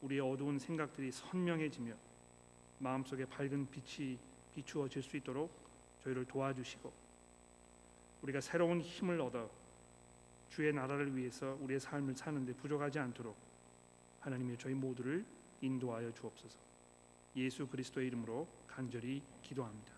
우리의 0.00 0.22
어두운 0.22 0.58
생각들이 0.58 1.12
선명해지며 1.12 2.11
마음속에 2.82 3.24
밝은 3.24 3.68
빛이 3.70 4.18
비추어질 4.54 5.02
수 5.02 5.16
있도록 5.16 5.50
저희를 6.02 6.24
도와주시고 6.24 6.92
우리가 8.22 8.40
새로운 8.40 8.80
힘을 8.80 9.20
얻어 9.20 9.48
주의 10.48 10.72
나라를 10.72 11.16
위해서 11.16 11.56
우리의 11.60 11.80
삶을 11.80 12.16
사는데 12.16 12.52
부족하지 12.54 12.98
않도록 12.98 13.36
하나님의 14.20 14.58
저희 14.58 14.74
모두를 14.74 15.24
인도하여 15.60 16.12
주옵소서. 16.12 16.58
예수 17.36 17.66
그리스도의 17.66 18.08
이름으로 18.08 18.46
간절히 18.66 19.22
기도합니다. 19.42 19.91